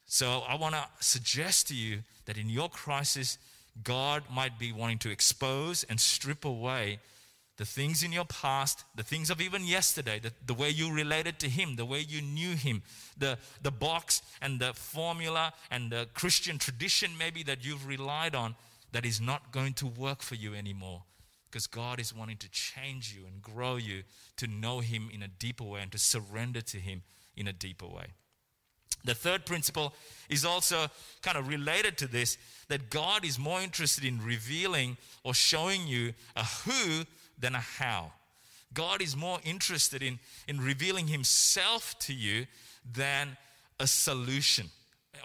So 0.07 0.43
I 0.49 0.55
want 0.55 0.75
to 0.75 0.87
suggest 1.01 1.69
to 1.69 1.75
you 1.75 1.99
that 2.25 2.39
in 2.39 2.49
your 2.49 2.71
crisis, 2.71 3.37
God 3.85 4.23
might 4.33 4.59
be 4.59 4.73
wanting 4.73 4.99
to 5.01 5.11
expose 5.11 5.85
and 5.85 6.01
strip 6.01 6.47
away 6.47 6.99
the 7.57 7.65
things 7.65 8.03
in 8.03 8.13
your 8.13 8.25
past, 8.27 8.85
the 8.95 9.03
things 9.03 9.31
of 9.31 9.41
even 9.41 9.65
yesterday, 9.65 10.19
the, 10.19 10.33
the 10.47 10.55
way 10.55 10.69
you 10.69 10.93
related 10.93 11.39
to 11.41 11.49
Him, 11.49 11.77
the 11.77 11.87
way 11.87 12.01
you 12.01 12.21
knew 12.21 12.55
Him, 12.55 12.83
the, 13.17 13.39
the 13.63 13.71
box 13.71 14.23
and 14.43 14.61
the 14.61 14.75
formula 14.75 15.53
and 15.71 15.91
the 15.91 16.07
Christian 16.15 16.59
tradition 16.59 17.13
maybe 17.19 17.43
that 17.45 17.65
you've 17.65 17.87
relied 17.87 18.35
on 18.35 18.57
that 18.93 19.07
is 19.07 19.21
not 19.21 19.53
going 19.53 19.73
to 19.75 19.87
work 19.87 20.23
for 20.23 20.35
you 20.35 20.55
anymore. 20.55 21.03
Because 21.51 21.67
God 21.67 21.99
is 21.99 22.15
wanting 22.15 22.37
to 22.39 22.51
change 22.51 23.17
you 23.17 23.27
and 23.27 23.41
grow 23.41 23.77
you 23.77 24.03
to 24.37 24.47
know 24.47 24.81
Him 24.81 25.09
in 25.13 25.23
a 25.23 25.29
deeper 25.29 25.65
way 25.65 25.81
and 25.81 25.93
to 25.93 25.99
surrender 25.99 26.61
to 26.61 26.77
Him 26.77 27.03
in 27.37 27.49
a 27.49 27.53
deeper 27.53 27.87
way. 27.87 28.07
The 29.05 29.15
third 29.15 29.47
principle 29.47 29.95
is 30.29 30.45
also 30.45 30.89
kind 31.23 31.39
of 31.39 31.49
related 31.49 31.97
to 31.99 32.09
this 32.09 32.37
that 32.69 32.91
God 32.91 33.25
is 33.25 33.39
more 33.39 33.61
interested 33.61 34.05
in 34.05 34.23
revealing 34.23 34.97
or 35.23 35.33
showing 35.33 35.87
you 35.87 36.13
a 36.35 36.45
who 36.45 37.05
than 37.39 37.55
a 37.55 37.61
how. 37.61 38.13
God 38.75 39.01
is 39.01 39.17
more 39.17 39.39
interested 39.45 40.03
in, 40.03 40.19
in 40.49 40.61
revealing 40.61 41.07
Himself 41.09 41.99
to 42.01 42.15
you 42.15 42.47
than 42.91 43.37
a 43.81 43.87
solution 43.87 44.71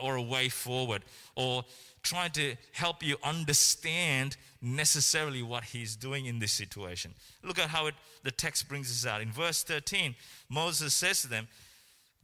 or 0.01 0.15
a 0.15 0.21
way 0.21 0.49
forward 0.49 1.03
or 1.35 1.65
trying 2.03 2.31
to 2.31 2.55
help 2.71 3.03
you 3.03 3.15
understand 3.23 4.37
necessarily 4.61 5.43
what 5.43 5.63
He's 5.65 5.95
doing 5.95 6.25
in 6.25 6.39
this 6.39 6.51
situation. 6.51 7.13
Look 7.43 7.59
at 7.59 7.69
how 7.69 7.87
it, 7.87 7.95
the 8.23 8.31
text 8.31 8.67
brings 8.67 8.89
us 8.89 9.05
out. 9.05 9.21
In 9.21 9.31
verse 9.31 9.63
13, 9.63 10.15
Moses 10.49 10.93
says 10.93 11.21
to 11.21 11.27
them, 11.27 11.47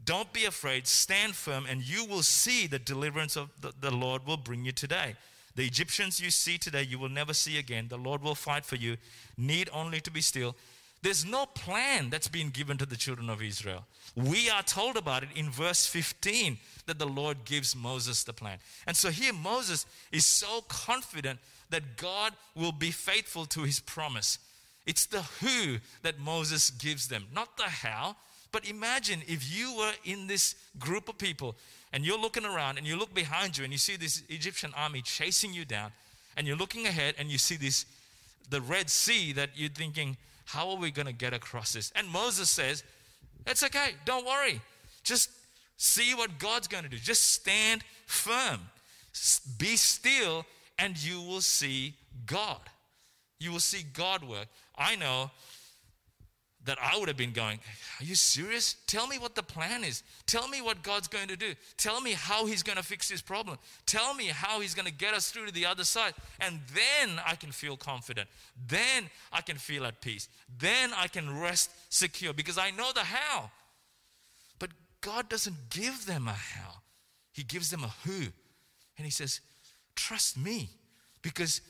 Don't 0.03 0.31
be 0.33 0.45
afraid, 0.45 0.87
stand 0.87 1.35
firm, 1.35 1.65
and 1.69 1.81
you 1.81 2.05
will 2.05 2.23
see 2.23 2.67
the 2.67 2.79
deliverance 2.79 3.35
of 3.35 3.49
the, 3.61 3.73
the 3.79 3.93
Lord 3.93 4.25
will 4.25 4.37
bring 4.37 4.65
you 4.65 4.71
today. 4.71 5.15
The 5.57 5.65
Egyptians 5.65 6.19
you 6.19 6.29
see 6.29 6.59
today, 6.59 6.83
you 6.83 6.99
will 6.99 7.09
never 7.09 7.33
see 7.33 7.57
again. 7.57 7.87
The 7.87 7.97
Lord 7.97 8.21
will 8.21 8.35
fight 8.35 8.63
for 8.63 8.75
you. 8.75 8.95
Need 9.39 9.69
only 9.73 9.99
to 10.01 10.11
be 10.11 10.21
still. 10.21 10.55
There's 11.01 11.25
no 11.25 11.47
plan 11.47 12.11
that's 12.11 12.27
been 12.27 12.51
given 12.51 12.77
to 12.77 12.85
the 12.85 12.95
children 12.95 13.27
of 13.27 13.41
Israel. 13.41 13.85
We 14.15 14.51
are 14.51 14.61
told 14.61 14.97
about 14.97 15.23
it 15.23 15.29
in 15.35 15.49
verse 15.49 15.87
15 15.87 16.59
that 16.85 16.99
the 16.99 17.07
Lord 17.07 17.43
gives 17.43 17.75
Moses 17.75 18.23
the 18.23 18.33
plan. 18.33 18.59
And 18.85 18.95
so 18.95 19.09
here 19.09 19.33
Moses 19.33 19.87
is 20.11 20.27
so 20.27 20.61
confident 20.67 21.39
that 21.71 21.97
God 21.97 22.33
will 22.55 22.71
be 22.71 22.91
faithful 22.91 23.45
to 23.47 23.63
his 23.63 23.79
promise. 23.79 24.37
It's 24.85 25.07
the 25.07 25.23
who 25.41 25.77
that 26.03 26.19
Moses 26.19 26.69
gives 26.69 27.07
them, 27.07 27.25
not 27.33 27.57
the 27.57 27.63
how. 27.63 28.15
But 28.51 28.69
imagine 28.69 29.21
if 29.27 29.55
you 29.55 29.75
were 29.77 29.93
in 30.05 30.27
this 30.27 30.55
group 30.79 31.09
of 31.09 31.17
people 31.17 31.55
and 31.93 32.05
you're 32.05 32.19
looking 32.19 32.45
around 32.45 32.77
and 32.77 32.87
you 32.87 32.97
look 32.97 33.13
behind 33.13 33.57
you 33.57 33.63
and 33.63 33.73
you 33.73 33.79
see 33.79 33.95
this 33.95 34.23
Egyptian 34.29 34.71
army 34.75 35.01
chasing 35.01 35.53
you 35.53 35.65
down, 35.65 35.91
and 36.35 36.45
you're 36.45 36.57
looking 36.57 36.85
ahead 36.85 37.15
and 37.17 37.29
you 37.29 37.37
see 37.37 37.55
this 37.55 37.85
the 38.49 38.61
Red 38.61 38.89
Sea 38.89 39.33
that 39.33 39.49
you're 39.55 39.69
thinking, 39.69 40.15
how 40.45 40.69
are 40.69 40.77
we 40.77 40.91
going 40.91 41.07
to 41.07 41.13
get 41.13 41.33
across 41.33 41.73
this? 41.73 41.91
And 41.95 42.07
Moses 42.07 42.49
says, 42.49 42.83
It's 43.45 43.63
okay, 43.63 43.95
don't 44.05 44.25
worry. 44.25 44.61
Just 45.03 45.29
see 45.77 46.13
what 46.15 46.39
God's 46.39 46.67
going 46.67 46.83
to 46.83 46.89
do. 46.89 46.97
Just 46.97 47.31
stand 47.33 47.83
firm. 48.05 48.61
Be 49.57 49.75
still, 49.75 50.45
and 50.79 50.97
you 51.01 51.21
will 51.21 51.41
see 51.41 51.95
God. 52.25 52.61
You 53.39 53.51
will 53.51 53.59
see 53.59 53.83
God 53.93 54.23
work. 54.23 54.47
I 54.77 54.95
know 54.95 55.31
that 56.67 56.77
I 56.81 56.97
would 56.99 57.07
have 57.07 57.17
been 57.17 57.31
going, 57.31 57.59
Are 57.99 58.03
you 58.03 58.15
serious? 58.15 58.75
Tell 58.85 59.07
me 59.07 59.17
what 59.17 59.35
the 59.35 59.41
plan 59.43 59.83
is. 59.83 60.03
Tell 60.27 60.47
me 60.47 60.61
what 60.61 60.83
God's 60.83 61.07
going 61.07 61.29
to 61.29 61.35
do. 61.35 61.53
Tell 61.77 61.99
me 61.99 62.11
how 62.11 62.45
He's 62.45 62.61
going 62.61 62.77
to 62.77 62.83
fix 62.83 63.09
this 63.09 63.21
problem. 63.21 63.57
Tell 63.85 64.13
me 64.13 64.27
how 64.27 64.59
He's 64.59 64.75
going 64.75 64.85
to 64.85 64.93
get 64.93 65.13
us 65.13 65.31
through 65.31 65.47
to 65.47 65.51
the 65.51 65.65
other 65.65 65.83
side. 65.83 66.13
And 66.39 66.59
then 66.73 67.19
I 67.25 67.35
can 67.35 67.51
feel 67.51 67.75
confident. 67.75 68.29
Then 68.67 69.09
I 69.33 69.41
can 69.41 69.57
feel 69.57 69.85
at 69.85 70.01
peace. 70.01 70.29
Then 70.59 70.91
I 70.95 71.07
can 71.07 71.39
rest 71.39 71.71
secure 71.89 72.33
because 72.33 72.57
I 72.57 72.71
know 72.71 72.91
the 72.93 73.01
how. 73.01 73.49
But 74.59 74.69
God 75.01 75.29
doesn't 75.29 75.69
give 75.69 76.05
them 76.05 76.27
a 76.27 76.33
how, 76.33 76.81
He 77.33 77.43
gives 77.43 77.71
them 77.71 77.83
a 77.83 77.93
who. 78.05 78.27
And 78.97 79.05
He 79.05 79.11
says, 79.11 79.41
Trust 79.95 80.37
me 80.37 80.69
because 81.21 81.61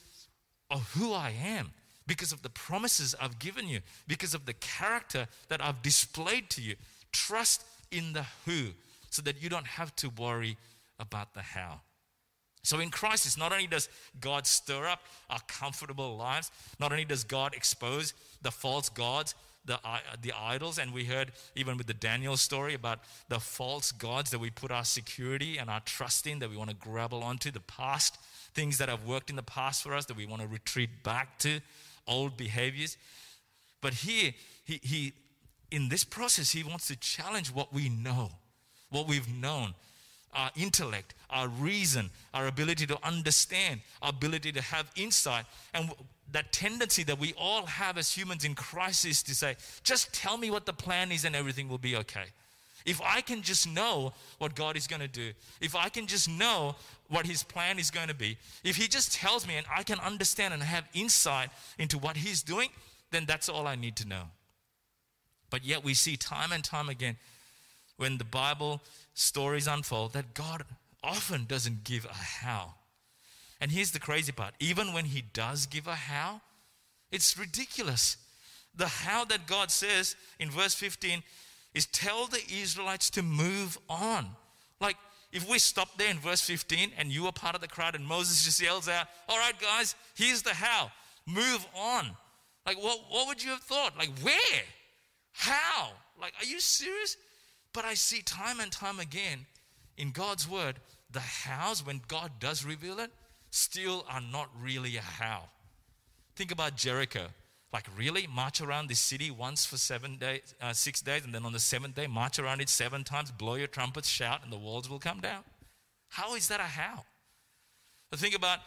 of 0.69 0.91
who 0.93 1.13
I 1.13 1.31
am 1.31 1.71
because 2.07 2.31
of 2.31 2.41
the 2.41 2.49
promises 2.49 3.13
I've 3.21 3.37
given 3.37 3.67
you, 3.67 3.81
because 4.07 4.33
of 4.33 4.45
the 4.45 4.53
character 4.53 5.27
that 5.49 5.63
I've 5.63 5.81
displayed 5.81 6.49
to 6.51 6.61
you. 6.61 6.75
Trust 7.11 7.65
in 7.91 8.13
the 8.13 8.25
who 8.45 8.69
so 9.09 9.21
that 9.23 9.41
you 9.41 9.49
don't 9.49 9.67
have 9.67 9.95
to 9.97 10.09
worry 10.09 10.57
about 10.99 11.33
the 11.33 11.41
how. 11.41 11.81
So 12.63 12.79
in 12.79 12.89
crisis, 12.89 13.37
not 13.37 13.53
only 13.53 13.67
does 13.67 13.87
God 14.19 14.45
stir 14.45 14.87
up 14.87 15.01
our 15.29 15.39
comfortable 15.47 16.17
lives, 16.17 16.51
not 16.79 16.91
only 16.91 17.05
does 17.05 17.23
God 17.23 17.55
expose 17.55 18.13
the 18.41 18.51
false 18.51 18.89
gods, 18.89 19.35
the, 19.63 19.79
the 20.21 20.33
idols, 20.37 20.77
and 20.77 20.93
we 20.93 21.05
heard 21.05 21.31
even 21.55 21.77
with 21.77 21.87
the 21.87 21.93
Daniel 21.93 22.35
story 22.35 22.73
about 22.73 22.99
the 23.29 23.39
false 23.39 23.91
gods 23.91 24.31
that 24.31 24.39
we 24.39 24.49
put 24.49 24.71
our 24.71 24.83
security 24.83 25.57
and 25.57 25.69
our 25.69 25.81
trust 25.81 26.27
in, 26.27 26.39
that 26.39 26.49
we 26.49 26.57
want 26.57 26.69
to 26.69 26.75
grapple 26.75 27.23
onto, 27.23 27.51
the 27.51 27.59
past 27.61 28.17
things 28.53 28.77
that 28.79 28.89
have 28.89 29.05
worked 29.05 29.29
in 29.29 29.35
the 29.35 29.43
past 29.43 29.83
for 29.83 29.93
us 29.93 30.05
that 30.05 30.17
we 30.17 30.25
want 30.25 30.41
to 30.41 30.47
retreat 30.47 30.89
back 31.03 31.37
to 31.39 31.59
old 32.07 32.37
behaviors. 32.37 32.97
But 33.81 33.93
here, 33.93 34.33
he, 34.65 34.79
he, 34.83 35.13
in 35.71 35.89
this 35.89 36.03
process, 36.03 36.51
he 36.51 36.63
wants 36.63 36.87
to 36.87 36.95
challenge 36.95 37.53
what 37.53 37.73
we 37.73 37.89
know, 37.89 38.31
what 38.89 39.07
we've 39.07 39.31
known, 39.31 39.73
our 40.33 40.51
intellect, 40.55 41.13
our 41.29 41.47
reason, 41.47 42.09
our 42.33 42.47
ability 42.47 42.85
to 42.87 42.97
understand, 43.05 43.81
our 44.01 44.09
ability 44.09 44.51
to 44.53 44.61
have 44.61 44.89
insight, 44.95 45.45
and 45.73 45.91
that 46.31 46.51
tendency 46.51 47.03
that 47.03 47.19
we 47.19 47.33
all 47.37 47.65
have 47.65 47.97
as 47.97 48.11
humans 48.11 48.43
in 48.43 48.55
crisis 48.55 49.23
to 49.23 49.33
say, 49.33 49.55
just 49.83 50.13
tell 50.13 50.37
me 50.37 50.51
what 50.51 50.65
the 50.65 50.73
plan 50.73 51.11
is 51.11 51.25
and 51.25 51.35
everything 51.35 51.69
will 51.69 51.77
be 51.77 51.95
okay. 51.95 52.25
If 52.87 53.01
I 53.01 53.19
can 53.19 53.41
just 53.41 53.67
know 53.67 54.13
what 54.37 54.55
God 54.55 54.77
is 54.77 54.87
going 54.87 55.01
to 55.01 55.09
do, 55.09 55.33
if 55.59 55.75
I 55.75 55.89
can 55.89 56.07
just 56.07 56.29
know 56.29 56.77
what 57.09 57.25
His 57.25 57.43
plan 57.43 57.79
is 57.79 57.91
going 57.91 58.07
to 58.07 58.15
be, 58.15 58.37
if 58.63 58.77
He 58.77 58.87
just 58.87 59.13
tells 59.13 59.45
me 59.45 59.57
and 59.57 59.67
I 59.69 59.83
can 59.83 59.99
understand 59.99 60.53
and 60.53 60.63
have 60.63 60.85
insight 60.93 61.49
into 61.77 61.97
what 61.97 62.15
He's 62.15 62.41
doing, 62.41 62.69
then 63.11 63.25
that's 63.25 63.49
all 63.49 63.67
I 63.67 63.75
need 63.75 63.97
to 63.97 64.07
know. 64.07 64.23
But 65.49 65.65
yet 65.65 65.83
we 65.83 65.93
see 65.93 66.15
time 66.15 66.53
and 66.53 66.63
time 66.63 66.87
again 66.87 67.17
when 67.97 68.19
the 68.19 68.23
Bible 68.23 68.81
stories 69.13 69.67
unfold 69.67 70.13
that 70.13 70.33
God 70.33 70.63
often 71.03 71.43
doesn't 71.43 71.83
give 71.83 72.05
a 72.05 72.13
how. 72.13 72.75
And 73.59 73.69
here's 73.69 73.91
the 73.91 73.99
crazy 73.99 74.31
part 74.31 74.53
even 74.61 74.93
when 74.93 75.05
He 75.05 75.23
does 75.33 75.65
give 75.65 75.87
a 75.87 75.95
how, 75.95 76.39
it's 77.11 77.37
ridiculous. 77.37 78.15
The 78.73 78.87
how 78.87 79.25
that 79.25 79.45
God 79.45 79.71
says 79.71 80.15
in 80.39 80.49
verse 80.51 80.73
15 80.73 81.23
is 81.77 81.85
tell 81.85 82.25
the 82.25 82.41
Israelites 82.51 83.11
to 83.11 83.21
move 83.21 83.77
on. 83.87 84.25
Like, 84.81 84.97
if 85.31 85.47
we 85.47 85.59
stop 85.59 85.95
there 85.97 86.09
in 86.09 86.17
verse 86.17 86.41
15 86.41 86.91
and 86.97 87.11
you 87.11 87.27
are 87.27 87.31
part 87.31 87.53
of 87.53 87.61
the 87.61 87.67
crowd 87.67 87.93
and 87.93 88.03
Moses 88.03 88.43
just 88.43 88.59
yells 88.59 88.89
out, 88.89 89.05
All 89.29 89.37
right, 89.37 89.53
guys, 89.61 89.93
here's 90.15 90.41
the 90.41 90.55
how. 90.55 90.91
Move 91.27 91.65
on. 91.75 92.09
Like, 92.65 92.81
what, 92.81 92.99
what 93.09 93.27
would 93.27 93.43
you 93.43 93.51
have 93.51 93.61
thought? 93.61 93.95
Like, 93.95 94.09
where? 94.23 94.63
How? 95.33 95.91
Like, 96.19 96.33
are 96.41 96.45
you 96.45 96.59
serious? 96.59 97.15
But 97.73 97.85
I 97.85 97.93
see 97.93 98.23
time 98.23 98.59
and 98.59 98.71
time 98.71 98.99
again 98.99 99.45
in 99.97 100.09
God's 100.09 100.49
word, 100.49 100.77
the 101.11 101.19
hows, 101.19 101.85
when 101.85 102.01
God 102.07 102.31
does 102.39 102.65
reveal 102.65 102.99
it, 102.99 103.11
still 103.51 104.03
are 104.09 104.21
not 104.31 104.49
really 104.59 104.97
a 104.97 105.01
how. 105.01 105.43
Think 106.35 106.51
about 106.51 106.75
Jericho. 106.75 107.27
Like, 107.73 107.87
really? 107.97 108.27
March 108.27 108.61
around 108.61 108.89
this 108.89 108.99
city 108.99 109.29
once 109.29 109.65
for 109.65 109.77
seven 109.77 110.17
days, 110.17 110.55
uh, 110.61 110.73
six 110.73 111.01
days, 111.01 111.25
and 111.25 111.33
then 111.33 111.45
on 111.45 111.51
the 111.51 111.59
seventh 111.59 111.95
day, 111.95 112.07
march 112.07 112.39
around 112.39 112.61
it 112.61 112.69
seven 112.69 113.03
times, 113.03 113.29
blow 113.29 113.55
your 113.55 113.67
trumpets, 113.67 114.07
shout, 114.07 114.41
and 114.43 114.51
the 114.51 114.57
walls 114.57 114.89
will 114.89 114.99
come 114.99 115.19
down? 115.19 115.43
How 116.09 116.35
is 116.35 116.47
that 116.47 116.61
a 116.61 116.63
how? 116.63 117.03
But 118.09 118.19
think 118.19 118.35
about 118.35 118.59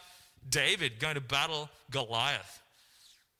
David 0.49 0.99
going 0.99 1.15
to 1.15 1.21
battle 1.21 1.71
Goliath. 1.91 2.63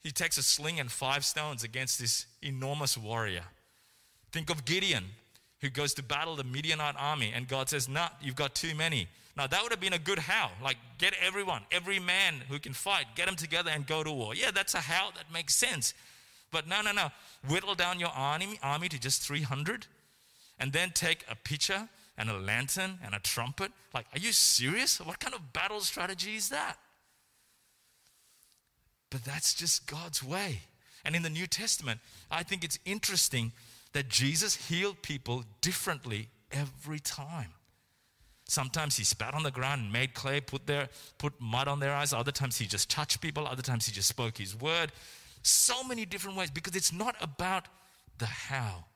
He 0.03 0.11
takes 0.11 0.39
a 0.39 0.43
sling 0.43 0.81
and 0.81 0.91
five 0.91 1.27
stones 1.27 1.63
against 1.63 1.99
this 1.99 2.27
enormous 2.41 2.97
warrior. 2.97 3.45
Think 4.33 4.49
of 4.49 4.65
Gideon, 4.65 5.05
who 5.61 5.69
goes 5.69 5.93
to 5.95 6.03
battle 6.03 6.37
the 6.37 6.45
Midianite 6.45 6.95
army, 6.99 7.33
and 7.35 7.47
God 7.47 7.69
says, 7.69 7.87
nah, 7.87 8.09
you've 8.23 8.35
got 8.35 8.55
too 8.55 8.75
many. 8.75 9.09
Now, 9.37 9.47
that 9.47 9.63
would 9.63 9.73
have 9.73 9.81
been 9.81 9.93
a 9.93 9.99
good 9.99 10.19
how. 10.19 10.51
Like, 10.63 10.77
get 10.99 11.15
everyone, 11.25 11.63
every 11.71 11.99
man 11.99 12.35
who 12.49 12.59
can 12.59 12.73
fight, 12.73 13.07
get 13.15 13.27
them 13.27 13.37
together 13.37 13.71
and 13.71 13.87
go 13.87 14.03
to 14.03 14.11
war. 14.13 14.35
Yeah, 14.35 14.51
that's 14.51 14.75
a 14.75 14.79
how 14.79 15.11
that 15.17 15.33
makes 15.33 15.55
sense. 15.55 15.95
But 16.51 16.67
no, 16.67 16.83
no, 16.83 16.93
no. 16.93 17.11
Whittle 17.49 17.75
down 17.75 18.01
your 18.01 18.11
army, 18.11 18.59
army 18.63 18.89
to 18.89 18.99
just 18.99 19.23
300 19.23 19.87
and 20.59 20.73
then 20.73 20.91
take 20.91 21.25
a 21.29 21.37
pitcher 21.37 21.89
and 22.19 22.29
a 22.29 22.37
lantern 22.37 22.99
and 23.05 23.15
a 23.15 23.19
trumpet. 23.21 23.73
Like, 23.95 24.07
are 24.13 24.19
you 24.19 24.33
serious? 24.33 25.01
What 25.01 25.21
kind 25.21 25.35
of 25.35 25.53
battle 25.53 25.81
strategy 25.81 26.37
is 26.37 26.51
that? 26.51 26.77
But 29.11 29.25
that's 29.25 29.55
just 29.55 29.87
God's 29.87 30.23
way. 30.23 30.61
And 31.05 31.17
in 31.17 31.23
the 31.23 31.31
New 31.31 31.47
Testament, 31.47 32.01
I 32.31 32.43
think 32.43 32.63
it's 32.63 32.79
interesting 32.85 33.53
that 33.93 34.09
Jesus 34.09 34.69
healed 34.69 35.03
people 35.03 35.45
differently 35.61 36.29
every 36.53 37.01
time. 37.01 37.55
Sometimes 38.51 38.97
he 38.97 39.05
spat 39.05 39.33
on 39.33 39.45
the 39.45 39.53
ground 39.53 39.81
and 39.81 39.93
made 39.93 40.13
clay, 40.13 40.41
put, 40.41 40.67
their, 40.67 40.89
put 41.19 41.41
mud 41.41 41.69
on 41.69 41.79
their 41.79 41.95
eyes. 41.95 42.13
Other 42.13 42.33
times 42.33 42.59
he 42.59 42.67
just 42.67 42.91
touched 42.91 43.21
people. 43.21 43.47
Other 43.47 43.63
times 43.63 43.87
he 43.87 43.93
just 43.93 44.09
spoke 44.09 44.39
his 44.39 44.61
word. 44.61 44.91
So 45.43 45.85
many 45.85 46.05
different 46.05 46.37
ways 46.37 46.51
because 46.51 46.75
it's 46.75 46.93
not 46.93 47.15
about 47.21 47.67
the 48.19 48.27
how, 48.27 48.87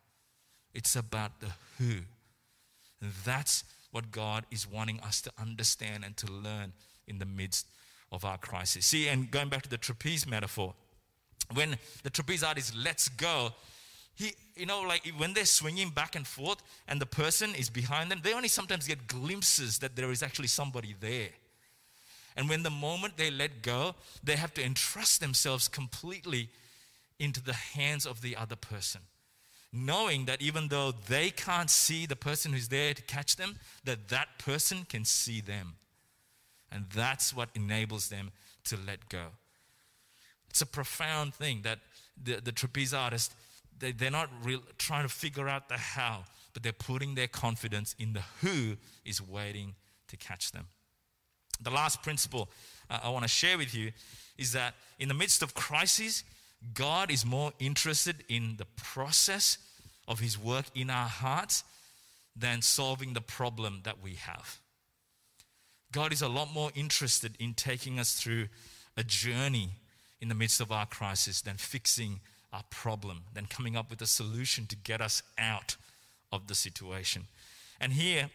it's 0.74 0.96
about 0.96 1.38
the 1.38 1.50
who. 1.78 2.00
And 3.00 3.12
that's 3.24 3.62
what 3.92 4.10
God 4.10 4.44
is 4.50 4.68
wanting 4.68 4.98
us 4.98 5.20
to 5.20 5.30
understand 5.40 6.04
and 6.04 6.16
to 6.16 6.26
learn 6.26 6.72
in 7.06 7.20
the 7.20 7.24
midst 7.24 7.68
of 8.10 8.24
our 8.24 8.38
crisis. 8.38 8.84
See, 8.84 9.06
and 9.06 9.30
going 9.30 9.50
back 9.50 9.62
to 9.62 9.70
the 9.70 9.78
trapeze 9.78 10.26
metaphor, 10.26 10.74
when 11.52 11.78
the 12.02 12.10
trapeze 12.10 12.42
artist 12.42 12.74
lets 12.74 13.08
go, 13.08 13.52
he, 14.16 14.32
you 14.56 14.66
know, 14.66 14.82
like 14.82 15.06
when 15.16 15.32
they're 15.34 15.44
swinging 15.44 15.90
back 15.90 16.14
and 16.14 16.26
forth 16.26 16.62
and 16.86 17.00
the 17.00 17.06
person 17.06 17.54
is 17.54 17.68
behind 17.68 18.10
them, 18.10 18.20
they 18.22 18.32
only 18.32 18.48
sometimes 18.48 18.86
get 18.86 19.06
glimpses 19.06 19.78
that 19.78 19.96
there 19.96 20.10
is 20.10 20.22
actually 20.22 20.48
somebody 20.48 20.94
there. 21.00 21.30
And 22.36 22.48
when 22.48 22.62
the 22.62 22.70
moment 22.70 23.16
they 23.16 23.30
let 23.30 23.62
go, 23.62 23.94
they 24.22 24.36
have 24.36 24.54
to 24.54 24.64
entrust 24.64 25.20
themselves 25.20 25.68
completely 25.68 26.48
into 27.18 27.42
the 27.42 27.52
hands 27.52 28.06
of 28.06 28.22
the 28.22 28.36
other 28.36 28.56
person. 28.56 29.02
Knowing 29.72 30.26
that 30.26 30.40
even 30.40 30.68
though 30.68 30.92
they 30.92 31.30
can't 31.30 31.70
see 31.70 32.06
the 32.06 32.16
person 32.16 32.52
who's 32.52 32.68
there 32.68 32.94
to 32.94 33.02
catch 33.02 33.36
them, 33.36 33.56
that 33.84 34.08
that 34.08 34.38
person 34.38 34.86
can 34.88 35.04
see 35.04 35.40
them. 35.40 35.74
And 36.70 36.86
that's 36.94 37.34
what 37.34 37.50
enables 37.54 38.08
them 38.08 38.30
to 38.64 38.76
let 38.76 39.08
go. 39.08 39.26
It's 40.48 40.60
a 40.60 40.66
profound 40.66 41.34
thing 41.34 41.62
that 41.62 41.80
the, 42.22 42.40
the 42.40 42.52
trapeze 42.52 42.94
artist 42.94 43.34
they, 43.78 43.92
they're 43.92 44.10
not 44.10 44.30
real, 44.42 44.60
trying 44.78 45.06
to 45.06 45.12
figure 45.12 45.48
out 45.48 45.68
the 45.68 45.76
how, 45.76 46.24
but 46.52 46.62
they're 46.62 46.72
putting 46.72 47.14
their 47.14 47.28
confidence 47.28 47.94
in 47.98 48.12
the 48.12 48.22
who 48.40 48.76
is 49.04 49.20
waiting 49.20 49.74
to 50.08 50.16
catch 50.16 50.52
them. 50.52 50.66
The 51.60 51.70
last 51.70 52.02
principle 52.02 52.48
uh, 52.90 53.00
I 53.02 53.08
want 53.10 53.24
to 53.24 53.28
share 53.28 53.58
with 53.58 53.74
you 53.74 53.92
is 54.36 54.52
that 54.52 54.74
in 54.98 55.08
the 55.08 55.14
midst 55.14 55.42
of 55.42 55.54
crises, 55.54 56.24
God 56.72 57.10
is 57.10 57.24
more 57.24 57.52
interested 57.58 58.24
in 58.28 58.56
the 58.56 58.66
process 58.76 59.58
of 60.08 60.20
His 60.20 60.38
work 60.38 60.66
in 60.74 60.90
our 60.90 61.08
hearts 61.08 61.64
than 62.36 62.62
solving 62.62 63.12
the 63.12 63.20
problem 63.20 63.80
that 63.84 64.02
we 64.02 64.14
have. 64.14 64.60
God 65.92 66.12
is 66.12 66.22
a 66.22 66.28
lot 66.28 66.52
more 66.52 66.70
interested 66.74 67.36
in 67.38 67.54
taking 67.54 68.00
us 68.00 68.14
through 68.14 68.48
a 68.96 69.04
journey 69.04 69.70
in 70.20 70.28
the 70.28 70.34
midst 70.34 70.60
of 70.60 70.72
our 70.72 70.86
crisis 70.86 71.40
than 71.42 71.56
fixing 71.56 72.20
our 72.54 72.62
problem 72.70 73.22
than 73.34 73.46
coming 73.46 73.76
up 73.76 73.90
with 73.90 74.00
a 74.00 74.06
solution 74.06 74.66
to 74.66 74.76
get 74.76 75.00
us 75.00 75.22
out 75.36 75.76
of 76.32 76.46
the 76.46 76.54
situation. 76.54 77.24
And 77.80 77.92
here, 77.92 78.30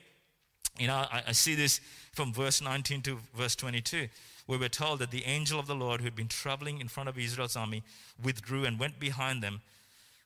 you 0.78 0.88
know, 0.88 1.06
I, 1.12 1.24
I 1.28 1.32
see 1.32 1.56
this 1.56 1.80
from 2.12 2.34
verse 2.34 2.62
19 2.62 3.02
to 3.04 3.20
verse 3.34 3.56
22, 3.56 4.10
where 4.46 4.60
we're 4.60 4.68
told 4.68 5.00
that 5.00 5.12
the 5.12 5.24
angel 5.24 5.58
of 5.58 5.68
the 5.68 5.76
Lord 5.76 6.02
who 6.02 6.06
had 6.06 6.16
been 6.16 6.28
traveling 6.28 6.82
in 6.82 6.90
front 6.90 7.08
of 7.08 7.18
Israel's 7.18 7.56
army 7.56 7.82
withdrew 8.22 8.66
and 8.66 8.78
went 8.78 9.00
behind 9.00 9.42
them. 9.42 9.62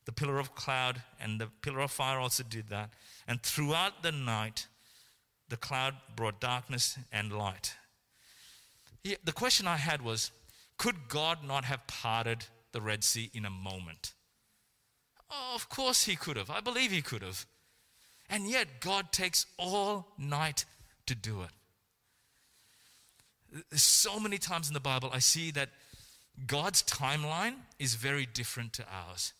The 0.05 0.11
pillar 0.11 0.39
of 0.39 0.55
cloud 0.55 1.03
and 1.21 1.39
the 1.39 1.47
pillar 1.61 1.81
of 1.81 1.91
fire 1.91 2.19
also 2.19 2.43
did 2.43 2.69
that. 2.69 2.89
And 3.27 3.41
throughout 3.43 4.01
the 4.01 4.11
night, 4.11 4.67
the 5.49 5.57
cloud 5.57 5.93
brought 6.15 6.41
darkness 6.41 6.97
and 7.11 7.31
light. 7.31 7.75
the 9.03 9.31
question 9.31 9.67
I 9.67 9.77
had 9.77 10.01
was 10.01 10.31
could 10.77 11.07
God 11.07 11.45
not 11.45 11.65
have 11.65 11.85
parted 11.85 12.45
the 12.73 12.81
Red 12.81 13.03
Sea 13.03 13.31
in 13.33 13.45
a 13.45 13.49
moment. 13.49 14.13
Oh, 15.31 15.53
of 15.55 15.69
course 15.69 16.03
he 16.03 16.15
could 16.15 16.37
have. 16.37 16.49
I 16.49 16.59
believe 16.59 16.91
he 16.91 17.01
could 17.01 17.21
have. 17.21 17.45
And 18.29 18.49
yet, 18.49 18.81
God 18.81 19.11
takes 19.11 19.45
all 19.57 20.07
night 20.17 20.65
to 21.05 21.15
do 21.15 21.41
it. 21.41 21.49
So 23.77 24.19
many 24.19 24.37
times 24.37 24.67
in 24.67 24.73
the 24.73 24.79
Bible, 24.79 25.09
I 25.13 25.19
see 25.19 25.51
that 25.51 25.69
God's 26.47 26.81
timeline 26.83 27.55
is 27.79 27.95
very 27.95 28.25
different 28.25 28.73
to 28.73 28.85
ours. 28.91 29.33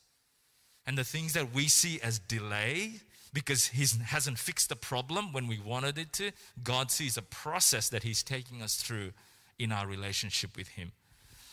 And 0.86 0.98
the 0.98 1.04
things 1.04 1.34
that 1.34 1.54
we 1.54 1.68
see 1.68 2.00
as 2.02 2.20
delay, 2.20 3.02
because 3.34 3.68
He 3.68 3.86
hasn't 4.04 4.38
fixed 4.38 4.70
the 4.70 4.76
problem 4.76 5.32
when 5.32 5.48
we 5.48 5.60
wanted 5.60 5.98
it 5.98 6.14
to, 6.14 6.32
God 6.64 6.92
sees 6.92 7.18
a 7.18 7.22
process 7.22 7.90
that 7.90 8.04
He's 8.04 8.22
taking 8.22 8.62
us 8.62 8.76
through 8.76 9.14
in 9.58 9.72
our 9.72 9.88
relationship 9.88 10.56
with 10.56 10.68
Him. 10.70 10.92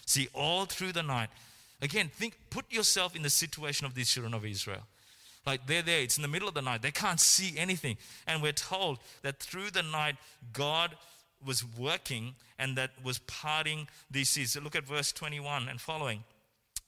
See, 0.04 0.28
all 0.34 0.66
through 0.66 0.92
the 0.92 1.02
night, 1.02 1.30
Again, 1.82 2.10
think, 2.12 2.38
put 2.50 2.70
yourself 2.70 3.16
in 3.16 3.22
the 3.22 3.30
situation 3.30 3.86
of 3.86 3.94
these 3.94 4.10
children 4.10 4.34
of 4.34 4.44
Israel. 4.44 4.82
Like 5.46 5.66
they're 5.66 5.82
there, 5.82 6.00
it's 6.00 6.16
in 6.16 6.22
the 6.22 6.28
middle 6.28 6.48
of 6.48 6.54
the 6.54 6.62
night, 6.62 6.82
they 6.82 6.90
can't 6.90 7.20
see 7.20 7.56
anything. 7.56 7.96
And 8.26 8.42
we're 8.42 8.52
told 8.52 8.98
that 9.22 9.40
through 9.40 9.70
the 9.70 9.82
night, 9.82 10.16
God 10.52 10.96
was 11.44 11.64
working 11.64 12.34
and 12.58 12.76
that 12.76 12.90
was 13.02 13.18
parting 13.20 13.88
these 14.10 14.28
seas. 14.28 14.56
Look 14.62 14.76
at 14.76 14.86
verse 14.86 15.12
21 15.12 15.68
and 15.68 15.80
following. 15.80 16.24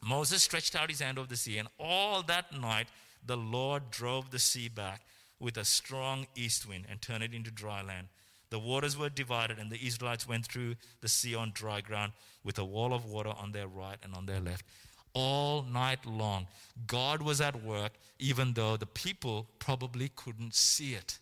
Moses 0.05 0.43
stretched 0.43 0.77
out 0.77 0.91
his 0.91 1.01
hand 1.01 1.19
over 1.19 1.29
the 1.29 1.37
sea, 1.37 1.59
and 1.59 1.69
all 1.79 2.23
that 2.25 2.53
night 2.53 2.89
the 3.25 3.37
Lord 3.37 3.91
drove 3.91 4.31
the 4.31 4.39
sea 4.39 4.69
back 4.69 5.03
with 5.39 5.57
a 5.57 5.65
strong 5.65 6.27
east 6.35 6.69
wind 6.69 6.87
and 6.91 7.01
turned 7.01 7.23
it 7.23 7.33
into 7.33 7.51
dry 7.51 7.83
land. 7.83 8.09
The 8.53 8.59
waters 8.59 8.99
were 8.99 9.09
divided, 9.09 9.59
and 9.59 9.71
the 9.71 9.83
Israelites 9.83 10.29
went 10.29 10.45
through 10.45 10.75
the 11.01 11.09
sea 11.09 11.35
on 11.35 11.53
dry 11.55 11.81
ground 11.81 12.13
with 12.45 12.59
a 12.59 12.65
wall 12.67 12.93
of 12.93 13.07
water 13.07 13.31
on 13.31 13.53
their 13.53 13.67
right 13.67 13.97
and 14.03 14.15
on 14.15 14.27
their 14.27 14.41
left. 14.41 14.67
All 15.15 15.63
night 15.63 16.05
long, 16.05 16.49
God 16.87 17.23
was 17.23 17.41
at 17.41 17.65
work, 17.65 17.93
even 18.19 18.53
though 18.53 18.77
the 18.77 18.85
people 18.85 19.49
probably 19.59 20.11
couldn't 20.15 20.55
see 20.55 20.93
it. 20.93 21.19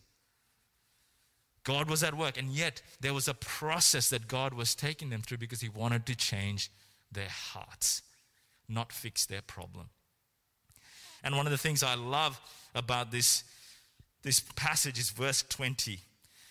God 1.62 1.88
was 1.88 2.02
at 2.02 2.16
work, 2.16 2.36
and 2.36 2.48
yet 2.48 2.82
there 3.00 3.14
was 3.14 3.28
a 3.28 3.34
process 3.34 4.10
that 4.10 4.26
God 4.26 4.52
was 4.52 4.74
taking 4.74 5.10
them 5.10 5.22
through 5.22 5.38
because 5.38 5.60
He 5.60 5.68
wanted 5.68 6.06
to 6.06 6.16
change 6.16 6.68
their 7.12 7.28
hearts, 7.28 8.02
not 8.68 8.90
fix 8.90 9.24
their 9.24 9.42
problem. 9.42 9.90
And 11.22 11.36
one 11.36 11.46
of 11.46 11.52
the 11.52 11.58
things 11.58 11.84
I 11.84 11.94
love 11.94 12.40
about 12.74 13.12
this, 13.12 13.44
this 14.24 14.40
passage 14.40 14.98
is 14.98 15.10
verse 15.10 15.44
20 15.48 16.00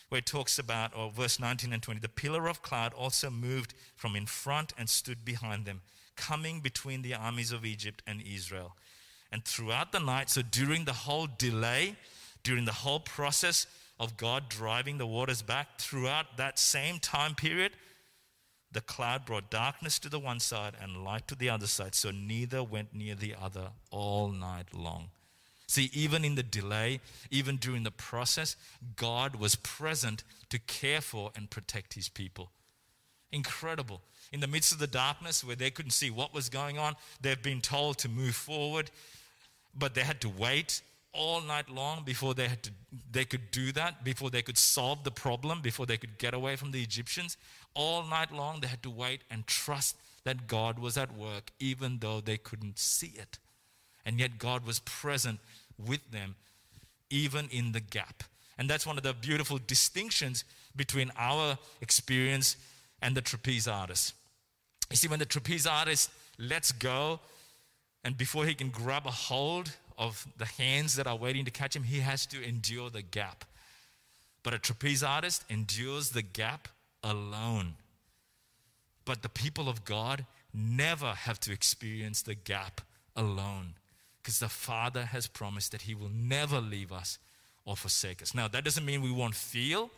where 0.10 0.20
it 0.20 0.26
talks 0.26 0.60
about, 0.60 0.96
or 0.96 1.12
verse 1.12 1.40
19 1.40 1.72
and 1.72 1.82
20, 1.82 2.00
the 2.00 2.10
pillar 2.10 2.48
of 2.48 2.62
cloud 2.62 2.94
also 2.94 3.30
moved 3.30 3.74
from 3.96 4.16
in 4.16 4.26
front 4.26 4.74
and 4.78 4.90
stood 4.90 5.24
behind 5.24 5.66
them, 5.66 5.82
coming 6.16 6.60
between 6.60 7.02
the 7.02 7.14
armies 7.14 7.52
of 7.52 7.66
Egypt 7.66 8.02
and 8.06 8.22
Israel. 8.22 8.76
And 9.32 9.46
throughout 9.46 9.92
the 9.92 10.00
night, 10.00 10.30
so 10.30 10.42
during 10.42 10.86
the 10.86 10.94
whole 10.94 11.28
delay, 11.38 11.96
during 12.44 12.66
the 12.66 12.72
whole 12.72 13.00
process 13.00 13.68
of 14.00 14.18
God 14.18 14.50
driving 14.50 14.98
the 14.98 15.06
waters 15.06 15.42
back, 15.42 15.78
throughout 15.78 16.38
that 16.38 16.58
same 16.58 17.00
time 17.00 17.36
period, 17.36 17.74
the 18.72 18.82
cloud 18.82 19.26
brought 19.26 19.50
darkness 19.50 20.00
to 20.00 20.10
the 20.10 20.20
one 20.20 20.40
side 20.40 20.74
and 20.82 21.04
light 21.04 21.28
to 21.28 21.36
the 21.36 21.50
other 21.50 21.68
side, 21.68 21.96
so 21.96 22.12
neither 22.12 22.64
went 22.64 22.94
near 22.94 23.16
the 23.16 23.36
other 23.40 23.70
all 23.92 24.30
night 24.30 24.74
long. 24.74 25.10
See, 25.70 25.92
even 25.94 26.26
in 26.26 26.34
the 26.34 26.42
delay, 26.42 27.00
even 27.30 27.58
during 27.58 27.84
the 27.84 27.92
process, 27.92 28.56
God 28.96 29.36
was 29.36 29.54
present 29.54 30.24
to 30.50 30.58
care 30.58 31.00
for 31.00 31.30
and 31.36 31.48
protect 31.48 31.94
his 31.94 32.10
people. 32.10 32.50
Incredible. 33.32 34.02
In 34.32 34.40
the 34.40 34.48
midst 34.48 34.72
of 34.72 34.80
the 34.80 34.88
darkness 34.88 35.44
where 35.44 35.56
they 35.56 35.70
couldn't 35.70 35.92
see 35.92 36.10
what 36.10 36.34
was 36.34 36.50
going 36.50 36.80
on, 36.80 36.96
they've 37.22 37.44
been 37.44 37.62
told 37.62 38.00
to 38.00 38.10
move 38.10 38.34
forward, 38.34 38.90
but 39.78 39.94
they 39.94 40.02
had 40.02 40.20
to 40.22 40.30
wait 40.30 40.82
all 41.14 41.40
night 41.40 41.70
long 41.70 42.04
before 42.04 42.34
they 42.34 42.48
had 42.48 42.64
to 42.64 42.72
they 43.12 43.26
could 43.26 43.52
do 43.52 43.72
that 43.72 44.04
before 44.04 44.32
they 44.32 44.42
could 44.42 44.58
solve 44.58 45.04
the 45.04 45.12
problem 45.12 45.62
before 45.62 45.86
they 45.86 45.98
could 45.98 46.18
get 46.18 46.34
away 46.36 46.56
from 46.56 46.70
the 46.70 46.82
Egyptians 46.84 47.36
all 47.74 48.04
night 48.04 48.32
long 48.32 48.60
they 48.60 48.68
had 48.68 48.84
to 48.84 48.92
wait 48.92 49.22
and 49.32 49.48
trust 49.48 49.96
that 50.24 50.46
God 50.46 50.78
was 50.78 50.98
at 50.98 51.16
work 51.18 51.52
even 51.60 51.98
though 51.98 52.22
they 52.22 52.38
couldn't 52.38 52.78
see 52.78 53.14
it 53.16 53.40
and 54.06 54.20
yet 54.20 54.38
God 54.38 54.66
was 54.66 54.80
present 54.80 55.40
with 55.88 56.12
them 56.12 56.36
even 57.10 57.48
in 57.52 57.72
the 57.72 57.80
gap 57.80 58.24
and 58.58 58.70
that's 58.70 58.86
one 58.86 58.98
of 58.98 59.04
the 59.04 59.14
beautiful 59.14 59.60
distinctions 59.66 60.44
between 60.76 61.12
our 61.18 61.58
experience 61.82 62.58
and 63.02 63.16
the 63.16 63.22
trapeze 63.22 63.68
artist 63.68 64.14
you 64.90 64.98
see 64.98 65.08
when 65.08 65.20
the 65.20 65.26
trapeze 65.26 65.66
artist 65.66 66.12
lets 66.38 66.72
go 66.72 67.20
and 68.04 68.18
before 68.18 68.46
he 68.46 68.54
can 68.54 68.70
grab 68.70 69.06
a 69.06 69.12
hold 69.12 69.72
of 69.98 70.26
the 70.38 70.46
hands 70.46 70.96
that 70.96 71.08
are 71.08 71.18
waiting 71.18 71.46
to 71.46 71.52
catch 71.52 71.76
him, 71.76 71.84
he 71.84 72.00
has 72.00 72.26
to 72.28 72.42
endure 72.42 72.90
the 72.90 73.02
gap. 73.02 73.44
But 74.42 74.54
a 74.54 74.60
trapeze 74.60 75.04
artist 75.04 75.44
endures 75.50 76.12
the 76.12 76.22
gap 76.22 76.70
alone. 77.04 77.74
But 79.04 79.22
the 79.22 79.30
people 79.30 79.68
of 79.68 79.84
God 79.84 80.26
never 80.54 81.12
have 81.12 81.40
to 81.42 81.52
experience 81.52 82.22
the 82.22 82.36
gap 82.36 82.82
alone 83.16 83.74
because 84.22 84.40
the 84.40 84.50
Father 84.50 85.06
has 85.06 85.28
promised 85.28 85.72
that 85.72 85.84
He 85.84 85.96
will 85.96 86.12
never 86.14 86.60
leave 86.60 86.92
us 86.92 87.18
or 87.66 87.76
forsake 87.76 88.22
us. 88.22 88.34
Now, 88.34 88.48
that 88.48 88.64
doesn't 88.64 88.86
mean 88.86 89.02
we 89.02 89.12
won't 89.12 89.36
feel 89.36 89.90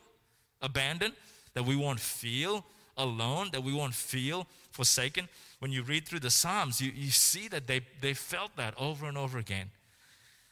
abandoned, 0.62 1.14
that 1.54 1.66
we 1.66 1.76
won't 1.76 2.00
feel 2.00 2.66
alone, 2.98 3.50
that 3.52 3.64
we 3.64 3.74
won't 3.74 3.96
feel 3.96 4.48
forsaken. 4.72 5.28
When 5.60 5.72
you 5.72 5.84
read 5.84 6.08
through 6.08 6.20
the 6.20 6.30
Psalms, 6.30 6.82
you, 6.82 6.92
you 6.94 7.12
see 7.12 7.48
that 7.50 7.68
they, 7.68 7.82
they 8.02 8.14
felt 8.14 8.56
that 8.56 8.74
over 8.78 9.08
and 9.08 9.18
over 9.18 9.38
again. 9.38 9.72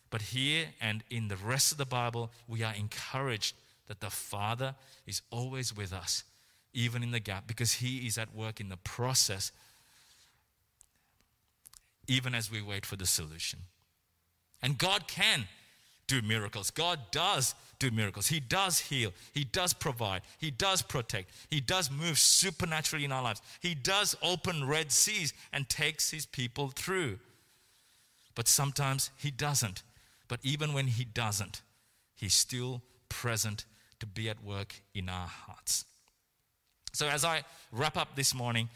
But 0.09 0.21
here 0.21 0.67
and 0.81 1.03
in 1.09 1.27
the 1.27 1.35
rest 1.35 1.71
of 1.71 1.77
the 1.77 1.85
Bible, 1.85 2.31
we 2.47 2.63
are 2.63 2.73
encouraged 2.73 3.55
that 3.87 3.99
the 3.99 4.09
Father 4.09 4.75
is 5.05 5.21
always 5.31 5.75
with 5.75 5.93
us, 5.93 6.23
even 6.73 7.03
in 7.03 7.11
the 7.11 7.19
gap, 7.19 7.47
because 7.47 7.73
He 7.73 8.07
is 8.07 8.17
at 8.17 8.35
work 8.35 8.59
in 8.59 8.69
the 8.69 8.77
process, 8.77 9.51
even 12.09 12.35
as 12.35 12.51
we 12.51 12.61
wait 12.61 12.85
for 12.85 12.95
the 12.95 13.05
solution. 13.05 13.59
And 14.61 14.77
God 14.77 15.07
can 15.07 15.47
do 16.07 16.21
miracles. 16.21 16.71
God 16.71 16.99
does 17.11 17.55
do 17.77 17.91
miracles. 17.91 18.27
He 18.27 18.39
does 18.39 18.79
heal. 18.79 19.13
He 19.33 19.45
does 19.45 19.73
provide. 19.73 20.23
He 20.37 20.51
does 20.51 20.81
protect. 20.81 21.31
He 21.49 21.61
does 21.61 21.89
move 21.89 22.17
supernaturally 22.17 23.05
in 23.05 23.11
our 23.11 23.23
lives. 23.23 23.41
He 23.61 23.75
does 23.75 24.17
open 24.21 24.67
Red 24.67 24.91
Seas 24.91 25.33
and 25.53 25.69
takes 25.69 26.11
His 26.11 26.25
people 26.25 26.69
through. 26.75 27.19
But 28.35 28.47
sometimes 28.47 29.11
He 29.15 29.31
doesn't. 29.31 29.83
But 30.27 30.39
even 30.43 30.73
when 30.73 30.87
He 30.87 31.05
doesn't, 31.05 31.61
He's 32.15 32.33
still 32.33 32.81
present 33.07 33.65
to 33.99 34.05
be 34.05 34.29
at 34.29 34.43
work 34.43 34.81
in 34.93 35.07
our 35.09 35.27
hearts. 35.27 35.85
So, 36.91 37.07
as 37.07 37.23
I 37.23 37.43
wrap 37.71 37.97
up 37.97 38.15
this 38.15 38.33
morning, 38.33 38.67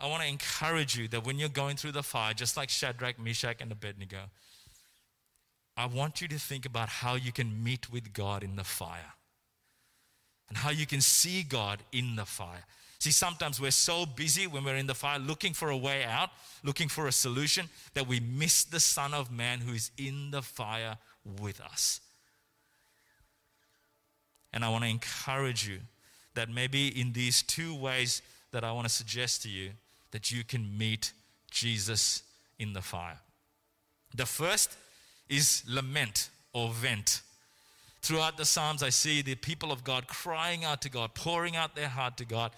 I 0.00 0.06
want 0.06 0.22
to 0.22 0.28
encourage 0.28 0.96
you 0.96 1.08
that 1.08 1.26
when 1.26 1.38
you're 1.38 1.48
going 1.48 1.76
through 1.76 1.92
the 1.92 2.02
fire, 2.02 2.32
just 2.32 2.56
like 2.56 2.68
Shadrach, 2.68 3.18
Meshach, 3.18 3.56
and 3.60 3.72
Abednego, 3.72 4.30
I 5.76 5.86
want 5.86 6.20
you 6.20 6.28
to 6.28 6.38
think 6.38 6.66
about 6.66 6.88
how 6.88 7.14
you 7.14 7.32
can 7.32 7.62
meet 7.62 7.92
with 7.92 8.12
God 8.12 8.42
in 8.42 8.56
the 8.56 8.64
fire 8.64 9.14
and 10.48 10.58
how 10.58 10.70
you 10.70 10.86
can 10.86 11.00
see 11.00 11.42
God 11.42 11.80
in 11.92 12.16
the 12.16 12.24
fire. 12.24 12.64
See, 13.00 13.12
sometimes 13.12 13.60
we're 13.60 13.70
so 13.70 14.06
busy 14.06 14.46
when 14.46 14.64
we're 14.64 14.76
in 14.76 14.88
the 14.88 14.94
fire 14.94 15.18
looking 15.18 15.52
for 15.52 15.70
a 15.70 15.76
way 15.76 16.04
out, 16.04 16.30
looking 16.64 16.88
for 16.88 17.06
a 17.06 17.12
solution, 17.12 17.68
that 17.94 18.08
we 18.08 18.18
miss 18.18 18.64
the 18.64 18.80
Son 18.80 19.14
of 19.14 19.30
Man 19.30 19.60
who 19.60 19.72
is 19.72 19.92
in 19.96 20.32
the 20.32 20.42
fire 20.42 20.96
with 21.40 21.60
us. 21.60 22.00
And 24.52 24.64
I 24.64 24.68
want 24.68 24.82
to 24.82 24.90
encourage 24.90 25.68
you 25.68 25.78
that 26.34 26.48
maybe 26.48 26.88
in 26.88 27.12
these 27.12 27.42
two 27.42 27.74
ways 27.74 28.22
that 28.50 28.64
I 28.64 28.72
want 28.72 28.86
to 28.86 28.92
suggest 28.92 29.42
to 29.42 29.48
you, 29.48 29.70
that 30.10 30.30
you 30.30 30.44
can 30.44 30.76
meet 30.76 31.12
Jesus 31.50 32.22
in 32.58 32.72
the 32.72 32.82
fire. 32.82 33.18
The 34.14 34.26
first 34.26 34.76
is 35.28 35.62
lament 35.68 36.30
or 36.52 36.70
vent. 36.70 37.22
Throughout 38.00 38.36
the 38.36 38.44
Psalms, 38.44 38.82
I 38.82 38.90
see 38.90 39.22
the 39.22 39.34
people 39.34 39.72
of 39.72 39.84
God 39.84 40.06
crying 40.06 40.64
out 40.64 40.82
to 40.82 40.88
God, 40.88 41.14
pouring 41.14 41.56
out 41.56 41.74
their 41.74 41.88
heart 41.88 42.16
to 42.18 42.24
God, 42.24 42.52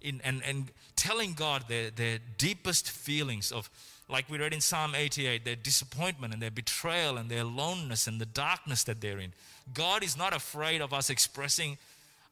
in, 0.00 0.20
and, 0.24 0.42
and 0.44 0.70
telling 0.96 1.32
God 1.32 1.64
their, 1.68 1.90
their 1.90 2.18
deepest 2.38 2.90
feelings 2.90 3.50
of, 3.52 3.70
like 4.08 4.28
we 4.30 4.38
read 4.38 4.52
in 4.52 4.60
Psalm 4.60 4.94
88, 4.94 5.44
their 5.44 5.56
disappointment 5.56 6.32
and 6.32 6.42
their 6.42 6.50
betrayal 6.50 7.16
and 7.16 7.30
their 7.30 7.44
loneliness 7.44 8.06
and 8.06 8.20
the 8.20 8.26
darkness 8.26 8.84
that 8.84 9.00
they're 9.00 9.18
in. 9.18 9.32
God 9.72 10.04
is 10.04 10.16
not 10.16 10.34
afraid 10.34 10.80
of 10.80 10.92
us 10.92 11.08
expressing 11.08 11.78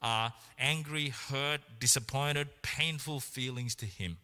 uh, 0.03 0.31
angry, 0.59 1.09
hurt, 1.09 1.61
disappointed, 1.79 2.49
painful 2.63 3.21
feelings 3.21 3.75
to 3.77 3.87
Him. 3.87 4.19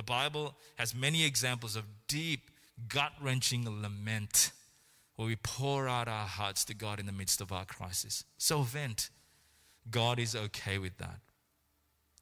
The 0.00 0.04
Bible 0.04 0.54
has 0.78 0.94
many 0.94 1.26
examples 1.26 1.76
of 1.76 1.84
deep, 2.08 2.50
gut 2.88 3.12
wrenching 3.20 3.66
lament 3.82 4.50
where 5.16 5.28
we 5.28 5.36
pour 5.36 5.88
out 5.88 6.08
our 6.08 6.26
hearts 6.26 6.64
to 6.64 6.74
God 6.74 6.98
in 6.98 7.04
the 7.04 7.12
midst 7.12 7.42
of 7.42 7.52
our 7.52 7.66
crisis. 7.66 8.24
So 8.38 8.62
vent. 8.62 9.10
God 9.90 10.18
is 10.18 10.34
okay 10.34 10.78
with 10.78 10.96
that. 10.96 11.18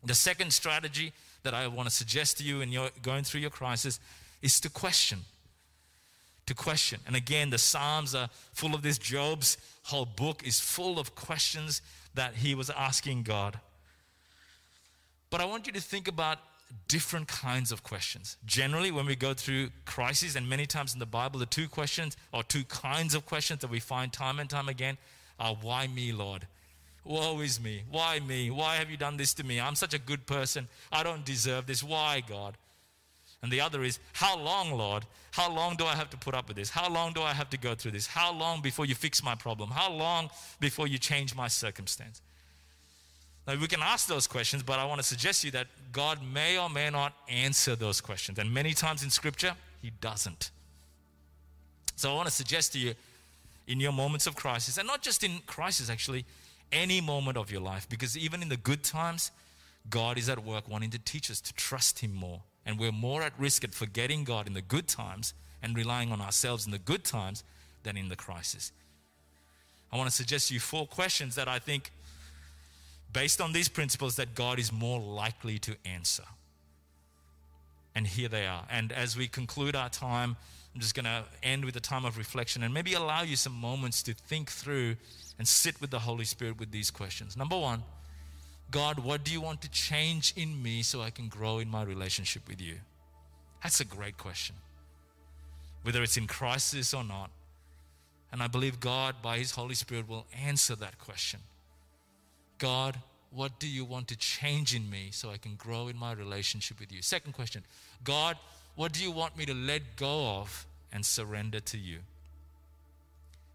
The 0.04 0.16
second 0.16 0.52
strategy 0.52 1.12
that 1.44 1.54
I 1.54 1.68
want 1.68 1.88
to 1.88 1.94
suggest 1.94 2.38
to 2.38 2.42
you 2.42 2.62
in 2.62 2.72
your 2.72 2.90
going 3.00 3.22
through 3.22 3.42
your 3.42 3.50
crisis 3.50 4.00
is 4.42 4.58
to 4.62 4.70
question. 4.70 5.20
To 6.46 6.54
question. 6.56 6.98
And 7.06 7.14
again, 7.14 7.50
the 7.50 7.58
Psalms 7.58 8.12
are 8.12 8.28
full 8.54 8.74
of 8.74 8.82
this. 8.82 8.98
Job's 8.98 9.56
whole 9.84 10.04
book 10.04 10.42
is 10.44 10.58
full 10.58 10.98
of 10.98 11.14
questions 11.14 11.80
that 12.14 12.34
he 12.34 12.56
was 12.56 12.70
asking 12.70 13.22
God. 13.22 13.60
But 15.30 15.40
I 15.40 15.44
want 15.44 15.68
you 15.68 15.72
to 15.74 15.80
think 15.80 16.08
about 16.08 16.38
different 16.88 17.28
kinds 17.28 17.72
of 17.72 17.82
questions. 17.82 18.36
Generally, 18.44 18.90
when 18.92 19.06
we 19.06 19.16
go 19.16 19.34
through 19.34 19.70
crises, 19.84 20.36
and 20.36 20.48
many 20.48 20.66
times 20.66 20.92
in 20.92 20.98
the 20.98 21.06
Bible, 21.06 21.38
the 21.38 21.46
two 21.46 21.68
questions 21.68 22.16
or 22.32 22.42
two 22.42 22.64
kinds 22.64 23.14
of 23.14 23.26
questions 23.26 23.60
that 23.60 23.70
we 23.70 23.80
find 23.80 24.12
time 24.12 24.38
and 24.38 24.48
time 24.48 24.68
again 24.68 24.98
are 25.38 25.54
why 25.54 25.86
me, 25.86 26.12
Lord? 26.12 26.46
Woe 27.04 27.40
is 27.40 27.60
me. 27.60 27.84
Why 27.90 28.20
me? 28.20 28.50
Why 28.50 28.76
have 28.76 28.90
you 28.90 28.96
done 28.96 29.16
this 29.16 29.32
to 29.34 29.44
me? 29.44 29.60
I'm 29.60 29.74
such 29.74 29.94
a 29.94 29.98
good 29.98 30.26
person. 30.26 30.68
I 30.92 31.02
don't 31.02 31.24
deserve 31.24 31.66
this. 31.66 31.82
Why, 31.82 32.22
God? 32.26 32.56
And 33.42 33.52
the 33.52 33.60
other 33.60 33.82
is, 33.82 33.98
How 34.12 34.36
long, 34.36 34.72
Lord? 34.72 35.04
How 35.30 35.52
long 35.52 35.76
do 35.76 35.84
I 35.84 35.94
have 35.94 36.10
to 36.10 36.16
put 36.16 36.34
up 36.34 36.48
with 36.48 36.56
this? 36.56 36.70
How 36.70 36.90
long 36.90 37.12
do 37.12 37.22
I 37.22 37.32
have 37.32 37.50
to 37.50 37.58
go 37.58 37.74
through 37.74 37.92
this? 37.92 38.06
How 38.06 38.32
long 38.32 38.60
before 38.60 38.86
you 38.86 38.94
fix 38.94 39.22
my 39.22 39.34
problem? 39.34 39.70
How 39.70 39.90
long 39.90 40.30
before 40.58 40.86
you 40.86 40.98
change 40.98 41.34
my 41.34 41.48
circumstance? 41.48 42.20
We 43.56 43.66
can 43.66 43.80
ask 43.80 44.06
those 44.06 44.26
questions, 44.26 44.62
but 44.62 44.78
I 44.78 44.84
want 44.84 45.00
to 45.00 45.06
suggest 45.06 45.40
to 45.40 45.46
you 45.46 45.50
that 45.52 45.68
God 45.90 46.18
may 46.22 46.58
or 46.58 46.68
may 46.68 46.90
not 46.90 47.14
answer 47.28 47.74
those 47.74 48.00
questions. 48.00 48.38
And 48.38 48.52
many 48.52 48.74
times 48.74 49.02
in 49.02 49.08
Scripture, 49.08 49.54
He 49.80 49.90
doesn't. 50.02 50.50
So 51.96 52.12
I 52.12 52.14
want 52.14 52.28
to 52.28 52.34
suggest 52.34 52.74
to 52.74 52.78
you 52.78 52.94
in 53.66 53.80
your 53.80 53.92
moments 53.92 54.26
of 54.26 54.36
crisis, 54.36 54.76
and 54.76 54.86
not 54.86 55.02
just 55.02 55.24
in 55.24 55.40
crisis 55.46 55.88
actually, 55.88 56.24
any 56.72 57.00
moment 57.00 57.38
of 57.38 57.50
your 57.50 57.60
life 57.60 57.88
because 57.88 58.16
even 58.16 58.42
in 58.42 58.48
the 58.48 58.56
good 58.56 58.84
times, 58.84 59.30
God 59.88 60.18
is 60.18 60.28
at 60.28 60.44
work 60.44 60.68
wanting 60.68 60.90
to 60.90 60.98
teach 60.98 61.30
us 61.30 61.40
to 61.40 61.52
trust 61.54 62.00
Him 62.00 62.12
more. 62.12 62.42
And 62.66 62.78
we're 62.78 62.92
more 62.92 63.22
at 63.22 63.32
risk 63.38 63.64
at 63.64 63.74
forgetting 63.74 64.24
God 64.24 64.46
in 64.46 64.52
the 64.52 64.62
good 64.62 64.88
times 64.88 65.32
and 65.62 65.76
relying 65.76 66.12
on 66.12 66.20
ourselves 66.20 66.66
in 66.66 66.72
the 66.72 66.78
good 66.78 67.04
times 67.04 67.42
than 67.82 67.96
in 67.96 68.08
the 68.08 68.16
crisis. 68.16 68.72
I 69.90 69.96
want 69.96 70.10
to 70.10 70.14
suggest 70.14 70.48
to 70.48 70.54
you 70.54 70.60
four 70.60 70.86
questions 70.86 71.34
that 71.36 71.48
I 71.48 71.58
think, 71.58 71.90
based 73.12 73.40
on 73.40 73.52
these 73.52 73.68
principles, 73.68 74.16
that 74.16 74.34
God 74.34 74.58
is 74.58 74.72
more 74.72 75.00
likely 75.00 75.58
to 75.60 75.76
answer. 75.84 76.24
And 77.94 78.06
here 78.06 78.28
they 78.28 78.46
are. 78.46 78.64
And 78.70 78.92
as 78.92 79.16
we 79.16 79.28
conclude 79.28 79.74
our 79.74 79.88
time, 79.88 80.36
I'm 80.74 80.80
just 80.80 80.94
going 80.94 81.06
to 81.06 81.24
end 81.42 81.64
with 81.64 81.74
a 81.76 81.80
time 81.80 82.04
of 82.04 82.16
reflection 82.18 82.62
and 82.62 82.72
maybe 82.72 82.94
allow 82.94 83.22
you 83.22 83.36
some 83.36 83.54
moments 83.54 84.02
to 84.04 84.14
think 84.14 84.50
through 84.50 84.96
and 85.38 85.48
sit 85.48 85.80
with 85.80 85.90
the 85.90 85.98
Holy 85.98 86.24
Spirit 86.24 86.58
with 86.58 86.70
these 86.70 86.90
questions. 86.90 87.36
Number 87.36 87.58
one, 87.58 87.82
God, 88.70 88.98
what 88.98 89.24
do 89.24 89.32
you 89.32 89.40
want 89.40 89.62
to 89.62 89.70
change 89.70 90.34
in 90.36 90.62
me 90.62 90.82
so 90.82 91.00
I 91.00 91.10
can 91.10 91.28
grow 91.28 91.58
in 91.58 91.68
my 91.68 91.82
relationship 91.82 92.46
with 92.46 92.60
you? 92.60 92.76
That's 93.62 93.80
a 93.80 93.84
great 93.84 94.18
question. 94.18 94.56
Whether 95.82 96.02
it's 96.02 96.16
in 96.16 96.26
crisis 96.26 96.92
or 96.92 97.02
not. 97.02 97.30
And 98.30 98.42
I 98.42 98.46
believe 98.46 98.78
God, 98.78 99.16
by 99.22 99.38
His 99.38 99.52
Holy 99.52 99.74
Spirit, 99.74 100.06
will 100.06 100.26
answer 100.44 100.76
that 100.76 100.98
question. 100.98 101.40
God, 102.58 102.98
what 103.30 103.58
do 103.58 103.68
you 103.68 103.84
want 103.84 104.08
to 104.08 104.16
change 104.16 104.74
in 104.74 104.88
me 104.90 105.08
so 105.12 105.30
I 105.30 105.36
can 105.36 105.54
grow 105.56 105.88
in 105.88 105.96
my 105.96 106.12
relationship 106.12 106.80
with 106.80 106.92
you? 106.92 107.02
Second 107.02 107.32
question 107.32 107.62
God, 108.04 108.36
what 108.76 108.92
do 108.92 109.02
you 109.02 109.10
want 109.10 109.36
me 109.36 109.44
to 109.46 109.54
let 109.54 109.96
go 109.96 110.38
of 110.38 110.66
and 110.92 111.04
surrender 111.04 111.60
to 111.60 111.78
you? 111.78 111.98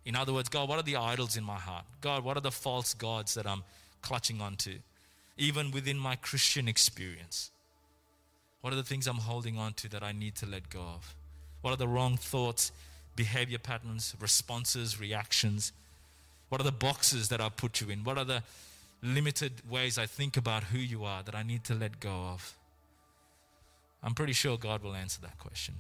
In 0.06 0.16
other 0.16 0.34
words, 0.34 0.49
God, 0.49 0.68
what 0.68 0.80
are 0.80 0.84
the 0.84 0.97
idols 0.97 1.38
in 1.38 1.43
my 1.43 1.56
heart? 1.56 1.86
God, 2.01 2.24
what 2.24 2.36
are 2.36 2.41
the 2.41 2.51
false 2.51 2.93
gods 2.93 3.34
that 3.36 3.47
I'm 3.47 3.64
clutching 4.01 4.41
onto, 4.41 4.80
even 5.38 5.72
within 5.72 5.97
my 5.97 6.16
Christian 6.18 6.68
experience? 6.68 7.51
What 8.62 8.74
are 8.74 8.76
the 8.76 8.84
things 8.84 9.08
I'm 9.08 9.18
holding 9.18 9.58
on 9.58 9.74
to 9.76 9.89
that 9.89 10.04
I 10.04 10.12
need 10.12 10.36
to 10.36 10.45
let 10.45 10.70
go 10.70 10.82
of? 10.82 11.16
What 11.62 11.72
are 11.72 11.78
the 11.78 11.88
wrong 11.88 12.18
thoughts 12.18 12.72
behavior 13.16 13.60
patterns, 13.60 14.16
responses, 14.20 14.99
reactions? 14.99 15.72
What 16.49 16.60
are 16.60 16.66
the 16.66 16.72
boxes 16.72 17.30
that 17.30 17.39
I 17.39 17.49
put 17.49 17.80
you 17.80 17.89
in? 17.89 18.04
What 18.04 18.18
are 18.18 18.26
the 18.26 18.43
limited 19.04 19.51
ways 19.70 19.97
I 19.97 20.06
think 20.06 20.38
about 20.38 20.64
who 20.66 20.80
you 20.80 21.04
are 21.04 21.22
that 21.24 21.36
I 21.36 21.43
need 21.43 21.64
to 21.66 21.76
let 21.76 21.99
go 21.99 22.10
of? 22.10 22.56
I'm 24.01 24.16
pretty 24.16 24.34
sure 24.34 24.58
God 24.58 24.82
will 24.82 24.95
answer 24.95 25.22
that 25.22 25.38
question. 25.38 25.76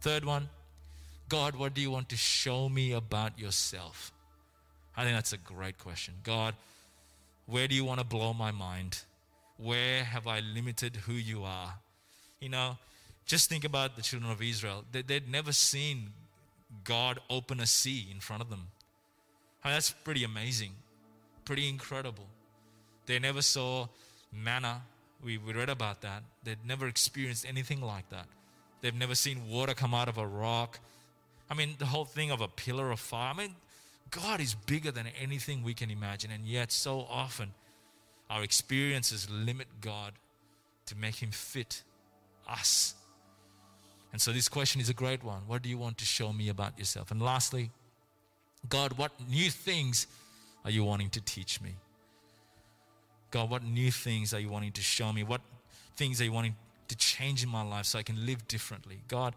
Third 0.00 0.24
one, 0.24 0.48
God, 1.28 1.56
what 1.56 1.74
do 1.74 1.80
you 1.80 1.90
want 1.90 2.08
to 2.08 2.16
show 2.16 2.68
me 2.68 2.92
about 2.92 3.38
yourself? 3.38 4.12
I 4.96 5.04
think 5.04 5.16
that's 5.16 5.32
a 5.32 5.38
great 5.38 5.78
question. 5.78 6.14
God, 6.22 6.54
where 7.46 7.68
do 7.68 7.74
you 7.74 7.84
want 7.84 8.00
to 8.00 8.06
blow 8.06 8.32
my 8.32 8.50
mind? 8.50 9.02
Where 9.58 10.04
have 10.04 10.26
I 10.26 10.40
limited 10.40 10.96
who 10.96 11.12
you 11.12 11.44
are? 11.44 11.74
You 12.40 12.48
know, 12.50 12.78
just 13.24 13.48
think 13.48 13.64
about 13.64 13.96
the 13.96 14.02
children 14.02 14.30
of 14.30 14.42
Israel. 14.42 14.84
They, 14.92 15.02
would 15.08 15.30
never 15.30 15.52
seen 15.52 16.12
God 16.84 17.18
open 17.28 17.60
a 17.60 17.66
sea 17.66 18.08
in 18.10 18.20
front 18.20 18.42
of 18.42 18.50
them. 18.50 18.68
I 19.64 19.68
mean, 19.68 19.76
that's 19.76 19.90
pretty 19.90 20.22
amazing, 20.22 20.72
pretty 21.46 21.68
incredible. 21.68 22.26
They 23.06 23.18
never 23.18 23.40
saw 23.40 23.86
manna. 24.30 24.82
We, 25.24 25.38
we 25.38 25.54
read 25.54 25.70
about 25.70 26.02
that. 26.02 26.22
They'd 26.44 26.66
never 26.66 26.86
experienced 26.86 27.46
anything 27.48 27.80
like 27.80 28.10
that. 28.10 28.26
They've 28.82 28.94
never 28.94 29.14
seen 29.14 29.48
water 29.48 29.72
come 29.72 29.94
out 29.94 30.08
of 30.08 30.18
a 30.18 30.26
rock. 30.26 30.78
I 31.48 31.54
mean, 31.54 31.76
the 31.78 31.86
whole 31.86 32.04
thing 32.04 32.30
of 32.30 32.42
a 32.42 32.48
pillar 32.48 32.90
of 32.90 33.00
fire. 33.00 33.32
I 33.32 33.36
mean, 33.38 33.54
God 34.10 34.40
is 34.40 34.54
bigger 34.54 34.90
than 34.90 35.06
anything 35.20 35.62
we 35.62 35.72
can 35.72 35.90
imagine. 35.90 36.30
And 36.30 36.44
yet, 36.44 36.70
so 36.70 37.06
often, 37.08 37.54
our 38.28 38.42
experiences 38.42 39.30
limit 39.30 39.68
God 39.80 40.12
to 40.86 40.96
make 40.96 41.16
him 41.16 41.30
fit 41.30 41.82
us. 42.48 42.94
And 44.12 44.20
so, 44.20 44.32
this 44.32 44.48
question 44.48 44.80
is 44.80 44.88
a 44.88 44.94
great 44.94 45.24
one. 45.24 45.42
What 45.46 45.62
do 45.62 45.68
you 45.68 45.78
want 45.78 45.98
to 45.98 46.04
show 46.04 46.32
me 46.32 46.48
about 46.48 46.78
yourself? 46.78 47.10
And 47.10 47.22
lastly, 47.22 47.70
God, 48.68 48.98
what 48.98 49.12
new 49.28 49.50
things 49.50 50.06
are 50.66 50.70
you 50.70 50.82
wanting 50.82 51.10
to 51.10 51.20
teach 51.20 51.60
me? 51.60 51.76
God, 53.30 53.48
what 53.48 53.62
new 53.62 53.92
things 53.92 54.34
are 54.34 54.40
you 54.40 54.48
wanting 54.48 54.72
to 54.72 54.82
show 54.82 55.12
me? 55.12 55.22
What 55.22 55.40
things 55.94 56.20
are 56.20 56.24
you 56.24 56.32
wanting 56.32 56.56
to 56.88 56.96
change 56.96 57.44
in 57.44 57.48
my 57.48 57.62
life 57.62 57.86
so 57.86 58.00
I 58.00 58.02
can 58.02 58.26
live 58.26 58.48
differently? 58.48 58.98
God, 59.06 59.34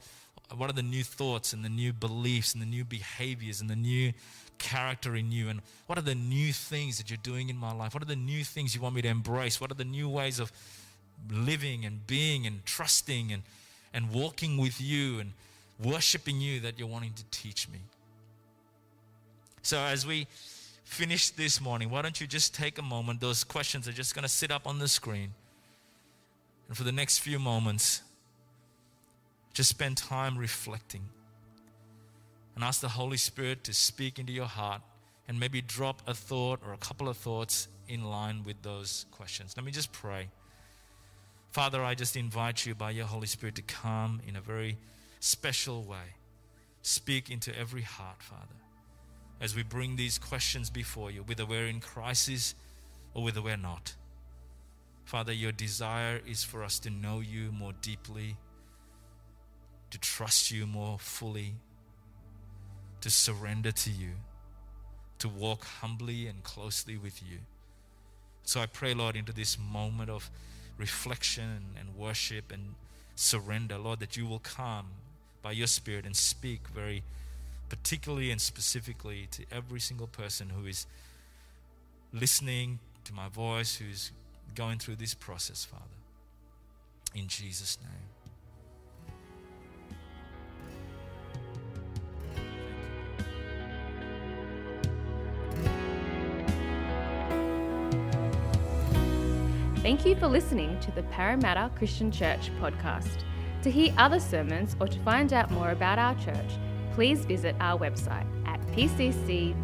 what 0.57 0.71
are 0.71 0.73
the 0.73 0.81
new 0.81 1.03
thoughts 1.03 1.53
and 1.53 1.63
the 1.63 1.69
new 1.69 1.93
beliefs 1.93 2.53
and 2.53 2.61
the 2.63 2.65
new 2.65 2.83
behaviors 2.83 3.61
and 3.61 3.69
the 3.69 3.75
new 3.75 4.11
character 4.57 5.15
in 5.15 5.31
you? 5.31 5.49
And 5.49 5.61
what 5.85 5.99
are 5.99 6.01
the 6.03 6.15
new 6.15 6.51
things 6.51 6.97
that 6.97 7.11
you're 7.11 7.17
doing 7.21 7.49
in 7.49 7.57
my 7.57 7.73
life? 7.73 7.93
What 7.93 8.01
are 8.01 8.07
the 8.07 8.15
new 8.15 8.43
things 8.43 8.73
you 8.73 8.81
want 8.81 8.95
me 8.95 9.03
to 9.03 9.07
embrace? 9.07 9.61
What 9.61 9.69
are 9.69 9.75
the 9.75 9.85
new 9.85 10.09
ways 10.09 10.39
of 10.39 10.51
living 11.29 11.85
and 11.85 12.07
being 12.07 12.47
and 12.47 12.65
trusting 12.65 13.31
and, 13.31 13.43
and 13.93 14.09
walking 14.09 14.57
with 14.57 14.81
you 14.81 15.19
and 15.19 15.33
worshiping 15.79 16.41
you 16.41 16.59
that 16.61 16.79
you're 16.79 16.87
wanting 16.87 17.13
to 17.13 17.23
teach 17.29 17.69
me? 17.69 17.81
So, 19.61 19.77
as 19.77 20.07
we 20.07 20.25
finish 20.89 21.29
this 21.29 21.61
morning, 21.61 21.91
why 21.91 22.01
don't 22.01 22.19
you 22.19 22.25
just 22.25 22.55
take 22.55 22.79
a 22.79 22.81
moment? 22.81 23.21
Those 23.21 23.43
questions 23.43 23.87
are 23.87 23.93
just 23.93 24.15
going 24.15 24.23
to 24.23 24.29
sit 24.29 24.49
up 24.49 24.65
on 24.65 24.79
the 24.79 24.87
screen. 24.87 25.33
And 26.67 26.75
for 26.75 26.83
the 26.83 26.91
next 26.91 27.19
few 27.19 27.37
moments, 27.37 28.01
just 29.53 29.69
spend 29.69 29.97
time 29.97 30.35
reflecting 30.35 31.03
and 32.55 32.63
ask 32.63 32.81
the 32.81 32.89
Holy 32.89 33.17
Spirit 33.17 33.63
to 33.65 33.73
speak 33.73 34.17
into 34.17 34.33
your 34.33 34.47
heart 34.47 34.81
and 35.27 35.39
maybe 35.39 35.61
drop 35.61 36.01
a 36.07 36.13
thought 36.15 36.59
or 36.65 36.73
a 36.73 36.77
couple 36.77 37.07
of 37.07 37.15
thoughts 37.15 37.67
in 37.87 38.03
line 38.03 38.43
with 38.43 38.61
those 38.63 39.05
questions. 39.11 39.53
Let 39.55 39.65
me 39.65 39.71
just 39.71 39.91
pray. 39.91 40.29
Father, 41.51 41.83
I 41.83 41.93
just 41.93 42.17
invite 42.17 42.65
you 42.65 42.73
by 42.73 42.91
your 42.91 43.05
Holy 43.05 43.27
Spirit 43.27 43.55
to 43.55 43.61
come 43.61 44.21
in 44.27 44.35
a 44.35 44.41
very 44.41 44.77
special 45.19 45.83
way. 45.83 46.15
Speak 46.81 47.29
into 47.29 47.57
every 47.57 47.83
heart, 47.83 48.21
Father, 48.23 48.55
as 49.41 49.55
we 49.55 49.63
bring 49.63 49.95
these 49.95 50.17
questions 50.17 50.69
before 50.69 51.11
you, 51.11 51.23
whether 51.23 51.45
we're 51.45 51.67
in 51.67 51.79
crisis 51.79 52.55
or 53.13 53.23
whether 53.23 53.41
we're 53.41 53.57
not. 53.57 53.95
Father, 55.05 55.33
your 55.33 55.51
desire 55.51 56.21
is 56.27 56.43
for 56.43 56.63
us 56.63 56.77
to 56.79 56.89
know 56.89 57.19
you 57.19 57.51
more 57.51 57.73
deeply 57.81 58.37
to 59.91 59.99
trust 59.99 60.51
you 60.51 60.65
more 60.65 60.99
fully, 60.99 61.55
to 63.01 63.09
surrender 63.09 63.71
to 63.71 63.89
you, 63.89 64.11
to 65.17 65.27
walk 65.27 65.65
humbly 65.65 66.27
and 66.27 66.43
closely 66.43 66.97
with 66.97 67.21
you. 67.23 67.39
So 68.43 68.61
I 68.61 68.65
pray, 68.65 68.93
Lord, 68.93 69.15
into 69.15 69.33
this 69.33 69.57
moment 69.59 70.09
of 70.09 70.29
reflection 70.77 71.75
and 71.77 71.95
worship 71.95 72.51
and 72.51 72.75
surrender, 73.15 73.77
Lord, 73.77 73.99
that 73.99 74.15
you 74.15 74.25
will 74.25 74.39
come 74.39 74.87
by 75.41 75.51
your 75.51 75.67
Spirit 75.67 76.05
and 76.05 76.15
speak 76.15 76.67
very 76.67 77.03
particularly 77.69 78.31
and 78.31 78.41
specifically 78.41 79.27
to 79.31 79.45
every 79.51 79.79
single 79.79 80.07
person 80.07 80.49
who 80.49 80.65
is 80.65 80.87
listening 82.11 82.79
to 83.05 83.13
my 83.13 83.29
voice, 83.29 83.75
who's 83.75 84.11
going 84.55 84.79
through 84.79 84.95
this 84.95 85.13
process, 85.13 85.63
Father. 85.63 85.83
In 87.15 87.27
Jesus' 87.27 87.77
name. 87.81 88.09
Thank 99.81 100.05
you 100.05 100.15
for 100.15 100.27
listening 100.27 100.79
to 100.81 100.91
the 100.91 101.03
Parramatta 101.03 101.71
Christian 101.75 102.11
Church 102.11 102.51
podcast. 102.59 103.23
To 103.63 103.71
hear 103.71 103.93
other 103.97 104.19
sermons 104.19 104.75
or 104.79 104.87
to 104.87 104.99
find 104.99 105.33
out 105.33 105.49
more 105.51 105.71
about 105.71 105.97
our 105.97 106.15
church, 106.15 106.51
please 106.95 107.25
visit 107.25 107.55
our 107.59 107.79
website 107.79 108.25
at 108.45 108.59
pcc.org.au 108.73 109.59